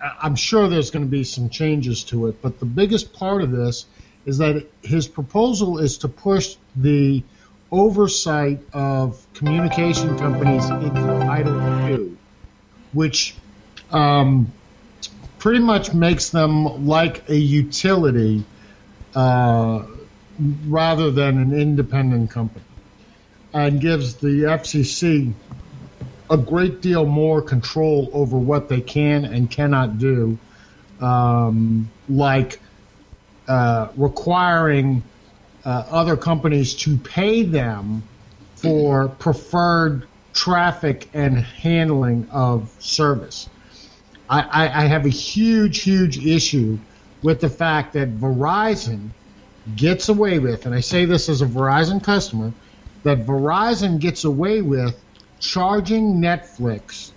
I'm 0.00 0.36
sure 0.36 0.68
there's 0.68 0.90
going 0.90 1.04
to 1.04 1.10
be 1.10 1.24
some 1.24 1.50
changes 1.50 2.04
to 2.04 2.28
it. 2.28 2.40
But 2.40 2.58
the 2.58 2.66
biggest 2.66 3.12
part 3.12 3.42
of 3.42 3.50
this 3.50 3.84
is 4.24 4.38
that 4.38 4.66
his 4.82 5.06
proposal 5.06 5.78
is 5.78 5.98
to 5.98 6.08
push 6.08 6.56
the 6.74 7.22
oversight 7.70 8.60
of 8.72 9.24
communication 9.34 10.16
companies 10.18 10.68
into 10.70 11.00
Title 11.00 11.88
II, 11.88 12.16
which 12.92 13.34
um, 13.90 14.52
pretty 15.38 15.60
much 15.60 15.94
makes 15.94 16.30
them 16.30 16.86
like 16.86 17.28
a 17.28 17.36
utility 17.36 18.44
uh, 19.14 19.84
rather 20.66 21.10
than 21.10 21.38
an 21.38 21.52
independent 21.52 22.30
company, 22.30 22.64
and 23.52 23.80
gives 23.80 24.16
the 24.16 24.42
FCC 24.42 25.32
a 26.28 26.36
great 26.36 26.80
deal 26.80 27.06
more 27.06 27.40
control 27.40 28.10
over 28.12 28.36
what 28.36 28.68
they 28.68 28.80
can 28.80 29.24
and 29.24 29.50
cannot 29.50 29.98
do, 29.98 30.36
um, 31.00 31.88
like 32.08 32.60
uh, 33.48 33.88
requiring 33.96 35.02
uh, 35.64 35.84
other 35.90 36.16
companies 36.16 36.74
to 36.74 36.96
pay 36.96 37.42
them 37.42 38.02
for 38.56 39.08
preferred 39.08 40.06
traffic 40.32 41.08
and 41.14 41.38
handling 41.38 42.28
of 42.30 42.74
service. 42.78 43.48
I, 44.28 44.84
I, 44.84 44.86
have 44.86 45.06
a 45.06 45.10
huge, 45.10 45.82
huge 45.82 46.24
issue 46.24 46.78
with 47.22 47.40
the 47.40 47.48
fact 47.48 47.92
that 47.92 48.18
Verizon 48.18 49.10
gets 49.76 50.08
away 50.08 50.38
with, 50.38 50.66
and 50.66 50.74
I 50.74 50.80
say 50.80 51.04
this 51.04 51.28
as 51.28 51.42
a 51.42 51.46
Verizon 51.46 52.02
customer, 52.02 52.52
that 53.04 53.26
Verizon 53.26 54.00
gets 54.00 54.24
away 54.24 54.62
with 54.62 55.00
charging 55.38 56.20
Netflix 56.20 57.12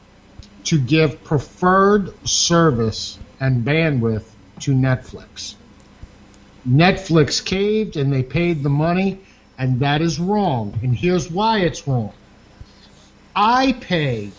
to 0.66 0.80
give 0.80 1.24
preferred 1.24 2.14
service 2.28 3.18
and 3.40 3.66
bandwidth 3.66 4.26
to 4.62 4.74
Netflix. 4.74 5.56
Netflix 6.68 7.44
caved 7.44 7.98
and 7.98 8.12
they 8.12 8.24
paid 8.24 8.62
the 8.62 8.70
money, 8.70 9.20
and 9.58 9.80
that 9.80 10.02
is 10.02 10.20
wrong. 10.20 10.78
And 10.84 10.96
here's 10.96 11.32
why 11.32 11.60
it's 11.60 11.88
wrong. 11.88 12.14
I 13.36 13.74
pay 13.74 14.32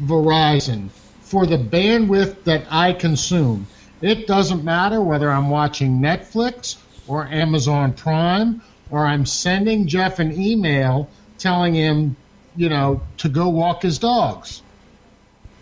Verizon 0.00 0.90
for 1.30 1.44
the 1.44 1.58
bandwidth 1.58 2.44
that 2.44 2.66
I 2.70 2.92
consume. 2.92 3.66
It 4.00 4.26
doesn't 4.26 4.64
matter 4.64 5.00
whether 5.02 5.30
I'm 5.30 5.50
watching 5.50 6.00
Netflix 6.00 6.76
or 7.06 7.26
Amazon 7.26 7.94
Prime 7.94 8.62
or 8.88 9.04
I'm 9.04 9.26
sending 9.26 9.88
Jeff 9.88 10.20
an 10.20 10.32
email 10.32 11.12
telling 11.38 11.74
him, 11.74 12.16
you 12.54 12.68
know, 12.68 13.02
to 13.18 13.28
go 13.28 13.48
walk 13.48 13.82
his 13.82 13.98
dogs. 13.98 14.62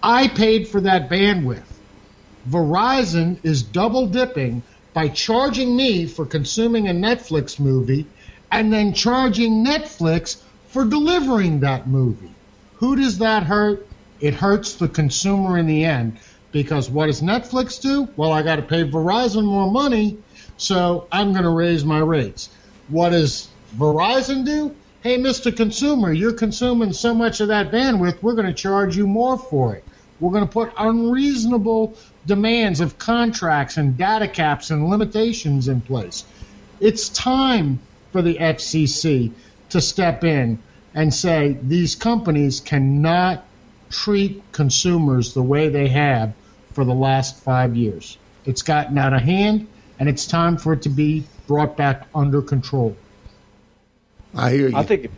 I 0.02 0.28
paid 0.28 0.68
for 0.68 0.82
that 0.82 1.08
bandwidth. 1.08 1.68
Verizon 2.46 3.40
is 3.42 3.62
double 3.62 4.08
dipping 4.08 4.62
by 4.92 5.08
charging 5.08 5.74
me 5.74 6.06
for 6.06 6.26
consuming 6.26 6.88
a 6.88 6.92
Netflix 6.92 7.58
movie 7.58 8.10
and 8.52 8.70
then 8.70 8.92
charging 8.92 9.64
Netflix 9.64 10.36
for 10.66 10.84
delivering 10.84 11.60
that 11.60 11.88
movie. 11.88 12.36
Who 12.80 12.96
does 12.96 13.18
that 13.18 13.44
hurt? 13.44 13.88
It 14.24 14.32
hurts 14.32 14.76
the 14.76 14.88
consumer 14.88 15.58
in 15.58 15.66
the 15.66 15.84
end 15.84 16.16
because 16.50 16.88
what 16.88 17.08
does 17.08 17.20
Netflix 17.20 17.78
do? 17.78 18.08
Well, 18.16 18.32
I 18.32 18.40
got 18.42 18.56
to 18.56 18.62
pay 18.62 18.82
Verizon 18.82 19.44
more 19.44 19.70
money, 19.70 20.16
so 20.56 21.06
I'm 21.12 21.32
going 21.32 21.44
to 21.44 21.50
raise 21.50 21.84
my 21.84 21.98
rates. 21.98 22.48
What 22.88 23.10
does 23.10 23.48
Verizon 23.76 24.46
do? 24.46 24.74
Hey, 25.02 25.18
Mr. 25.18 25.54
Consumer, 25.54 26.10
you're 26.10 26.32
consuming 26.32 26.94
so 26.94 27.14
much 27.14 27.42
of 27.42 27.48
that 27.48 27.70
bandwidth, 27.70 28.22
we're 28.22 28.32
going 28.32 28.46
to 28.46 28.54
charge 28.54 28.96
you 28.96 29.06
more 29.06 29.36
for 29.36 29.74
it. 29.74 29.84
We're 30.20 30.32
going 30.32 30.46
to 30.46 30.50
put 30.50 30.72
unreasonable 30.78 31.94
demands 32.24 32.80
of 32.80 32.96
contracts 32.96 33.76
and 33.76 33.98
data 33.98 34.26
caps 34.26 34.70
and 34.70 34.88
limitations 34.88 35.68
in 35.68 35.82
place. 35.82 36.24
It's 36.80 37.10
time 37.10 37.78
for 38.10 38.22
the 38.22 38.36
FCC 38.36 39.32
to 39.68 39.82
step 39.82 40.24
in 40.24 40.62
and 40.94 41.12
say 41.12 41.58
these 41.60 41.94
companies 41.94 42.60
cannot 42.60 43.44
treat 43.94 44.42
consumers 44.52 45.34
the 45.34 45.42
way 45.42 45.68
they 45.68 45.88
have 45.88 46.34
for 46.72 46.84
the 46.84 46.94
last 46.94 47.36
five 47.38 47.76
years. 47.76 48.18
It's 48.44 48.62
gotten 48.62 48.98
out 48.98 49.12
of 49.12 49.22
hand, 49.22 49.68
and 49.98 50.08
it's 50.08 50.26
time 50.26 50.56
for 50.56 50.72
it 50.72 50.82
to 50.82 50.88
be 50.88 51.24
brought 51.46 51.76
back 51.76 52.08
under 52.14 52.42
control. 52.42 52.96
I 54.34 54.50
hear 54.50 54.68
you. 54.68 54.76
I 54.76 54.82
think, 54.82 55.04
if, 55.04 55.12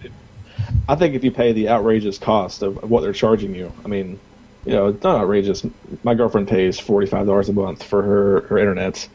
I 0.89 0.95
think 0.95 1.15
if 1.15 1.25
you 1.25 1.31
pay 1.31 1.53
the 1.53 1.71
outrageous 1.71 2.19
cost 2.19 2.63
of, 2.63 2.79
of 2.85 2.91
what 2.91 3.01
they're 3.01 3.15
charging 3.15 3.55
you, 3.55 3.73
I 3.85 3.89
mean, 3.89 4.21
you 4.67 4.73
know, 4.73 4.89
it's 4.89 5.03
not 5.03 5.17
outrageous. 5.17 5.65
My 6.03 6.15
girlfriend 6.15 6.49
pays 6.49 6.79
forty 6.79 7.07
five 7.07 7.27
dollars 7.27 7.49
a 7.49 7.55
month 7.55 7.83
for 7.83 8.03
her 8.03 8.41
her 8.43 8.59
internet. 8.59 9.09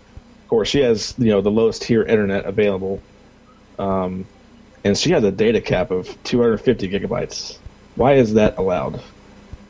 Of 0.44 0.48
course, 0.48 0.70
she 0.70 0.82
has 0.82 1.14
you 1.18 1.30
know 1.30 1.42
the 1.42 1.52
lowest 1.52 1.84
tier 1.84 2.04
internet 2.04 2.46
available, 2.46 3.02
um, 3.78 4.26
and 4.84 4.98
she 4.98 5.12
has 5.12 5.24
a 5.24 5.32
data 5.32 5.62
cap 5.62 5.92
of 5.92 6.22
two 6.24 6.42
hundred 6.42 6.58
fifty 6.60 6.90
gigabytes. 6.90 7.58
Why 7.96 8.14
is 8.14 8.34
that 8.34 8.58
allowed? 8.58 9.02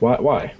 Why? 0.02 0.16
Why? 0.16 0.54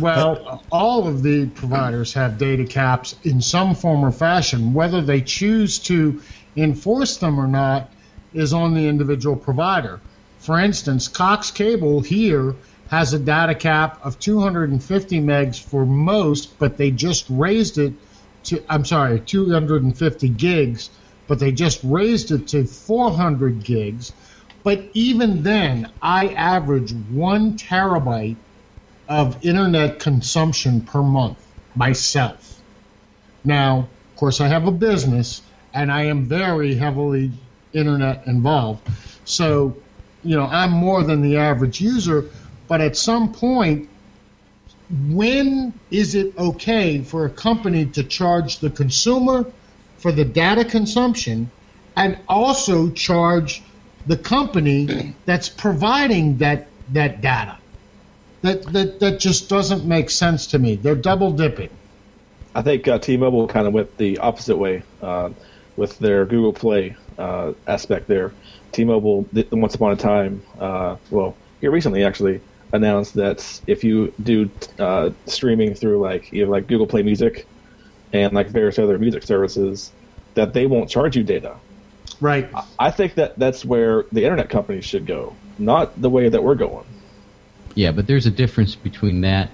Well, 0.00 0.62
all 0.72 1.06
of 1.06 1.22
the 1.22 1.46
providers 1.48 2.14
have 2.14 2.38
data 2.38 2.64
caps 2.64 3.16
in 3.22 3.42
some 3.42 3.74
form 3.74 4.02
or 4.02 4.10
fashion. 4.10 4.72
Whether 4.72 5.02
they 5.02 5.20
choose 5.20 5.78
to 5.80 6.22
enforce 6.56 7.18
them 7.18 7.38
or 7.38 7.46
not 7.46 7.90
is 8.32 8.54
on 8.54 8.72
the 8.72 8.88
individual 8.88 9.36
provider. 9.36 10.00
For 10.38 10.58
instance, 10.58 11.06
Cox 11.06 11.50
Cable 11.50 12.00
here 12.00 12.54
has 12.88 13.12
a 13.12 13.18
data 13.18 13.54
cap 13.54 14.00
of 14.02 14.18
250 14.18 15.20
megs 15.20 15.62
for 15.62 15.84
most, 15.84 16.58
but 16.58 16.78
they 16.78 16.90
just 16.90 17.26
raised 17.28 17.76
it 17.76 17.92
to, 18.44 18.64
I'm 18.70 18.86
sorry, 18.86 19.20
250 19.20 20.28
gigs, 20.30 20.88
but 21.26 21.38
they 21.38 21.52
just 21.52 21.80
raised 21.84 22.30
it 22.30 22.48
to 22.48 22.64
400 22.64 23.62
gigs. 23.62 24.12
But 24.64 24.90
even 24.94 25.42
then, 25.42 25.90
I 26.00 26.28
average 26.28 26.92
one 27.10 27.56
terabyte 27.56 28.36
of 29.08 29.44
internet 29.44 29.98
consumption 29.98 30.80
per 30.82 31.02
month 31.02 31.38
myself. 31.74 32.60
Now, 33.44 33.88
of 34.10 34.16
course, 34.16 34.40
I 34.40 34.48
have 34.48 34.66
a 34.66 34.72
business 34.72 35.42
and 35.74 35.90
I 35.90 36.04
am 36.04 36.26
very 36.26 36.74
heavily 36.74 37.32
internet 37.72 38.26
involved. 38.26 38.88
So, 39.24 39.76
you 40.22 40.36
know, 40.36 40.46
I'm 40.46 40.70
more 40.70 41.02
than 41.02 41.22
the 41.22 41.38
average 41.38 41.80
user, 41.80 42.26
but 42.68 42.80
at 42.80 42.96
some 42.96 43.32
point, 43.32 43.88
when 45.08 45.72
is 45.90 46.14
it 46.14 46.36
okay 46.38 47.02
for 47.02 47.24
a 47.24 47.30
company 47.30 47.86
to 47.86 48.04
charge 48.04 48.58
the 48.58 48.70
consumer 48.70 49.46
for 49.96 50.12
the 50.12 50.24
data 50.24 50.64
consumption 50.64 51.50
and 51.96 52.18
also 52.28 52.90
charge 52.90 53.62
the 54.06 54.16
company 54.16 55.14
that's 55.24 55.48
providing 55.48 56.38
that 56.38 56.68
that 56.92 57.20
data? 57.20 57.58
That 58.42 58.64
that 58.72 59.00
that 59.00 59.20
just 59.20 59.48
doesn't 59.48 59.84
make 59.84 60.10
sense 60.10 60.48
to 60.48 60.58
me. 60.58 60.76
They're 60.76 60.94
double 60.94 61.32
dipping. 61.32 61.70
I 62.54 62.62
think 62.62 62.86
uh, 62.86 62.98
T-Mobile 62.98 63.48
kind 63.48 63.66
of 63.66 63.72
went 63.72 63.96
the 63.96 64.18
opposite 64.18 64.56
way 64.56 64.82
uh, 65.00 65.30
with 65.76 65.98
their 65.98 66.26
Google 66.26 66.52
Play 66.52 66.96
uh, 67.16 67.52
aspect 67.66 68.08
there. 68.08 68.32
T-Mobile, 68.72 69.26
once 69.50 69.74
upon 69.74 69.92
a 69.92 69.96
time, 69.96 70.42
uh, 70.58 70.96
well, 71.10 71.34
here 71.60 71.70
recently 71.70 72.04
actually, 72.04 72.40
announced 72.72 73.14
that 73.14 73.60
if 73.66 73.84
you 73.84 74.12
do 74.22 74.50
uh, 74.78 75.10
streaming 75.26 75.74
through 75.74 76.00
like 76.00 76.32
you 76.32 76.44
know, 76.44 76.50
like 76.50 76.66
Google 76.66 76.86
Play 76.86 77.02
Music 77.02 77.46
and 78.12 78.32
like 78.32 78.48
various 78.48 78.78
other 78.78 78.98
music 78.98 79.22
services, 79.22 79.92
that 80.34 80.52
they 80.52 80.66
won't 80.66 80.90
charge 80.90 81.16
you 81.16 81.22
data. 81.22 81.56
Right. 82.22 82.48
I 82.78 82.92
think 82.92 83.16
that 83.16 83.36
that's 83.36 83.64
where 83.64 84.04
the 84.12 84.22
internet 84.22 84.48
companies 84.48 84.84
should 84.84 85.06
go, 85.06 85.34
not 85.58 86.00
the 86.00 86.08
way 86.08 86.28
that 86.28 86.42
we're 86.42 86.54
going. 86.54 86.86
Yeah, 87.74 87.90
but 87.90 88.06
there's 88.06 88.26
a 88.26 88.30
difference 88.30 88.76
between 88.76 89.22
that 89.22 89.50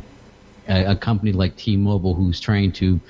a, 0.69 0.93
a 0.93 0.97
company 0.97 1.33
like 1.33 1.57
T-Mobile 1.57 2.13
who's 2.13 2.41
trying 2.41 2.73
to 2.73 3.01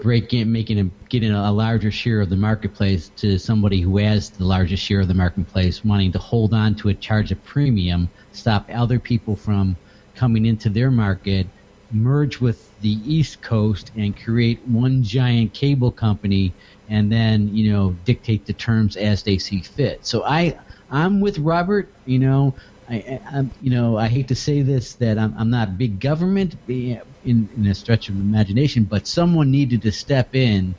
break 0.00 0.32
in, 0.32 0.52
making 0.52 0.78
a, 0.78 0.84
getting 1.08 1.32
a 1.32 1.50
larger 1.50 1.90
share 1.90 2.20
of 2.20 2.30
the 2.30 2.36
marketplace 2.36 3.10
to 3.16 3.38
somebody 3.38 3.80
who 3.80 3.98
has 3.98 4.30
the 4.30 4.44
largest 4.44 4.84
share 4.84 5.00
of 5.00 5.08
the 5.08 5.14
marketplace, 5.14 5.84
wanting 5.84 6.12
to 6.12 6.20
hold 6.20 6.54
on 6.54 6.76
to 6.76 6.88
it, 6.88 7.00
charge 7.00 7.32
a 7.32 7.36
premium, 7.36 8.08
stop 8.30 8.70
other 8.72 9.00
people 9.00 9.34
from 9.34 9.76
coming 10.14 10.46
into 10.46 10.68
their 10.68 10.92
market, 10.92 11.48
merge 11.90 12.40
with 12.40 12.70
the 12.80 12.98
East 13.04 13.42
Coast 13.42 13.90
and 13.96 14.16
create 14.16 14.60
one 14.66 15.02
giant 15.02 15.54
cable 15.54 15.90
company, 15.90 16.52
and 16.92 17.12
then 17.12 17.48
you 17.48 17.72
know 17.72 17.94
dictate 18.04 18.46
the 18.46 18.54
terms 18.54 18.96
as 18.96 19.24
they 19.24 19.38
see 19.38 19.62
fit. 19.62 20.06
So 20.06 20.24
I 20.26 20.56
I'm 20.90 21.20
with 21.22 21.38
Robert. 21.40 21.94
You 22.06 22.20
know. 22.20 22.56
I, 22.90 23.20
I, 23.26 23.42
you 23.60 23.70
know, 23.70 23.98
I 23.98 24.08
hate 24.08 24.28
to 24.28 24.36
say 24.36 24.62
this 24.62 24.96
that 24.96 25.18
I'm, 25.18 25.34
I'm 25.38 25.50
not 25.50 25.78
big 25.78 26.00
government 26.00 26.56
eh, 26.68 26.98
in, 27.22 27.50
in 27.56 27.66
a 27.66 27.74
stretch 27.74 28.10
of 28.10 28.16
imagination, 28.16 28.84
but 28.84 29.08
someone 29.08 29.50
needed 29.52 29.82
to 29.82 29.92
step 29.92 30.34
in 30.34 30.76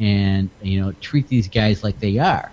and 0.00 0.52
you 0.62 0.80
know 0.82 0.92
treat 0.94 1.28
these 1.28 1.48
guys 1.48 1.82
like 1.82 2.00
they 2.00 2.18
are, 2.18 2.52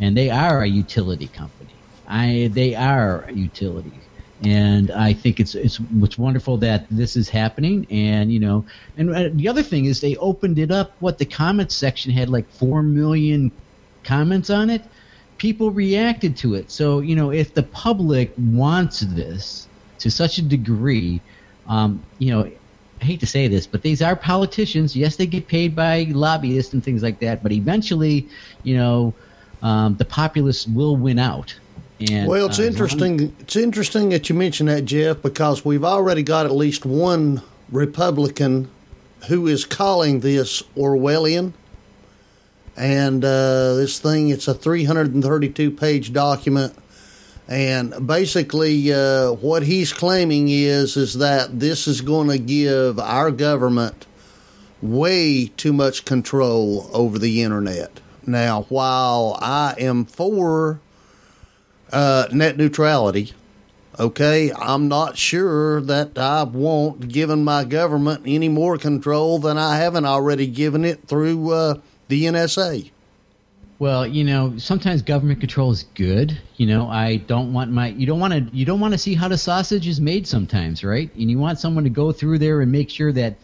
and 0.00 0.16
they 0.16 0.30
are 0.30 0.62
a 0.62 0.68
utility 0.68 1.28
company. 1.28 1.86
I 2.06 2.50
they 2.54 2.74
are 2.76 3.24
a 3.26 3.34
utility 3.34 4.04
and 4.44 4.90
I 4.90 5.12
think 5.14 5.40
it's 5.40 5.54
it's 5.54 5.80
it's 6.00 6.18
wonderful 6.18 6.58
that 6.58 6.86
this 6.90 7.16
is 7.16 7.28
happening. 7.28 7.86
And 7.90 8.30
you 8.30 8.38
know, 8.38 8.66
and 8.96 9.14
uh, 9.14 9.28
the 9.32 9.48
other 9.48 9.62
thing 9.62 9.86
is 9.86 10.00
they 10.00 10.16
opened 10.16 10.58
it 10.58 10.70
up. 10.70 10.92
What 11.00 11.18
the 11.18 11.24
comments 11.24 11.74
section 11.74 12.12
had 12.12 12.28
like 12.28 12.48
four 12.50 12.82
million 12.82 13.50
comments 14.04 14.50
on 14.50 14.68
it. 14.70 14.82
People 15.38 15.70
reacted 15.70 16.36
to 16.38 16.54
it. 16.54 16.70
So 16.70 17.00
you 17.00 17.16
know, 17.16 17.30
if 17.30 17.54
the 17.54 17.62
public 17.62 18.32
wants 18.36 19.00
this 19.00 19.68
to 20.00 20.10
such 20.10 20.38
a 20.38 20.42
degree, 20.42 21.20
um, 21.68 22.02
you 22.18 22.30
know. 22.32 22.50
I 22.98 23.04
hate 23.04 23.20
to 23.20 23.26
say 23.26 23.46
this, 23.46 23.66
but 23.66 23.82
these 23.82 24.00
are 24.00 24.16
politicians. 24.16 24.96
Yes, 24.96 25.16
they 25.16 25.26
get 25.26 25.48
paid 25.48 25.76
by 25.76 26.06
lobbyists 26.08 26.72
and 26.72 26.82
things 26.82 27.02
like 27.02 27.20
that, 27.20 27.42
but 27.42 27.52
eventually, 27.52 28.26
you 28.62 28.74
know, 28.74 29.12
um, 29.60 29.96
the 29.96 30.06
populace 30.06 30.66
will 30.66 30.96
win 30.96 31.18
out 31.18 31.54
and, 32.00 32.28
well, 32.28 32.46
it's 32.46 32.58
uh, 32.58 32.64
interesting. 32.64 33.34
It's 33.40 33.56
interesting 33.56 34.10
that 34.10 34.28
you 34.28 34.34
mention 34.34 34.66
that, 34.66 34.84
Jeff, 34.84 35.22
because 35.22 35.64
we've 35.64 35.84
already 35.84 36.22
got 36.22 36.46
at 36.46 36.52
least 36.52 36.84
one 36.84 37.42
Republican 37.70 38.70
who 39.28 39.46
is 39.46 39.64
calling 39.64 40.20
this 40.20 40.62
Orwellian. 40.76 41.52
And 42.76 43.24
uh, 43.24 43.74
this 43.74 43.98
thing, 43.98 44.28
it's 44.28 44.48
a 44.48 44.54
332 44.54 45.70
page 45.70 46.12
document. 46.12 46.76
And 47.48 48.06
basically, 48.06 48.92
uh, 48.92 49.32
what 49.32 49.62
he's 49.62 49.92
claiming 49.92 50.48
is 50.48 50.96
is 50.96 51.14
that 51.14 51.58
this 51.58 51.86
is 51.86 52.00
going 52.00 52.28
to 52.28 52.38
give 52.38 52.98
our 52.98 53.30
government 53.30 54.06
way 54.82 55.46
too 55.56 55.72
much 55.72 56.04
control 56.04 56.90
over 56.92 57.18
the 57.18 57.42
internet. 57.42 58.00
Now, 58.26 58.62
while 58.68 59.38
I 59.40 59.74
am 59.78 60.04
for 60.04 60.80
uh, 61.92 62.26
net 62.32 62.56
neutrality. 62.56 63.32
Okay, 63.98 64.52
I'm 64.52 64.88
not 64.88 65.16
sure 65.16 65.80
that 65.82 66.18
I 66.18 66.42
want 66.42 67.08
given 67.08 67.44
my 67.44 67.64
government 67.64 68.24
any 68.26 68.48
more 68.48 68.76
control 68.76 69.38
than 69.38 69.56
I 69.56 69.78
haven't 69.78 70.04
already 70.04 70.46
given 70.46 70.84
it 70.84 71.08
through 71.08 71.50
uh, 71.50 71.74
the 72.08 72.24
NSA. 72.24 72.90
Well, 73.78 74.06
you 74.06 74.24
know, 74.24 74.56
sometimes 74.58 75.02
government 75.02 75.40
control 75.40 75.70
is 75.70 75.84
good. 75.94 76.38
You 76.56 76.66
know, 76.66 76.88
I 76.88 77.16
don't 77.16 77.52
want 77.52 77.70
my 77.70 77.88
you 77.88 78.06
don't 78.06 78.20
want 78.20 78.32
to 78.32 78.56
you 78.56 78.64
don't 78.64 78.80
want 78.80 78.92
to 78.92 78.98
see 78.98 79.14
how 79.14 79.28
the 79.28 79.38
sausage 79.38 79.86
is 79.86 80.00
made 80.00 80.26
sometimes, 80.26 80.84
right? 80.84 81.14
And 81.14 81.30
you 81.30 81.38
want 81.38 81.58
someone 81.58 81.84
to 81.84 81.90
go 81.90 82.12
through 82.12 82.38
there 82.38 82.60
and 82.60 82.72
make 82.72 82.90
sure 82.90 83.12
that 83.12 83.36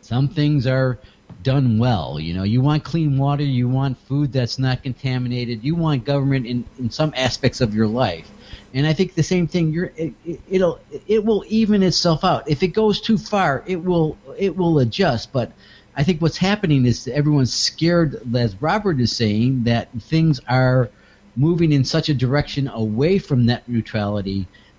some 0.00 0.28
things 0.28 0.66
are 0.66 0.98
done 1.42 1.78
well. 1.78 2.18
You 2.20 2.34
know, 2.34 2.42
you 2.42 2.60
want 2.60 2.84
clean 2.84 3.18
water, 3.18 3.42
you 3.42 3.68
want 3.68 3.98
food 3.98 4.32
that's 4.32 4.58
not 4.58 4.82
contaminated, 4.82 5.64
you 5.64 5.74
want 5.74 6.04
government 6.04 6.46
in, 6.46 6.64
in 6.78 6.90
some 6.90 7.12
aspects 7.16 7.60
of 7.60 7.74
your 7.74 7.86
life. 7.86 8.30
And 8.72 8.86
I 8.86 8.92
think 8.92 9.14
the 9.14 9.22
same 9.22 9.48
thing. 9.48 9.72
You're, 9.72 9.92
it, 9.96 10.12
it'll 10.48 10.80
it 11.06 11.24
will 11.24 11.44
even 11.48 11.82
itself 11.82 12.24
out. 12.24 12.48
If 12.48 12.62
it 12.62 12.68
goes 12.68 13.00
too 13.00 13.18
far, 13.18 13.64
it 13.66 13.82
will 13.82 14.16
it 14.38 14.56
will 14.56 14.78
adjust. 14.78 15.32
But 15.32 15.52
I 15.96 16.04
think 16.04 16.22
what's 16.22 16.36
happening 16.36 16.86
is 16.86 17.08
everyone's 17.08 17.52
scared, 17.52 18.20
as 18.34 18.60
Robert 18.62 19.00
is 19.00 19.14
saying, 19.14 19.64
that 19.64 19.88
things 20.00 20.40
are 20.48 20.88
moving 21.36 21.72
in 21.72 21.84
such 21.84 22.08
a 22.08 22.14
direction 22.14 22.68
away 22.68 23.18
from 23.18 23.46
net 23.46 23.68
neutrality 23.68 24.46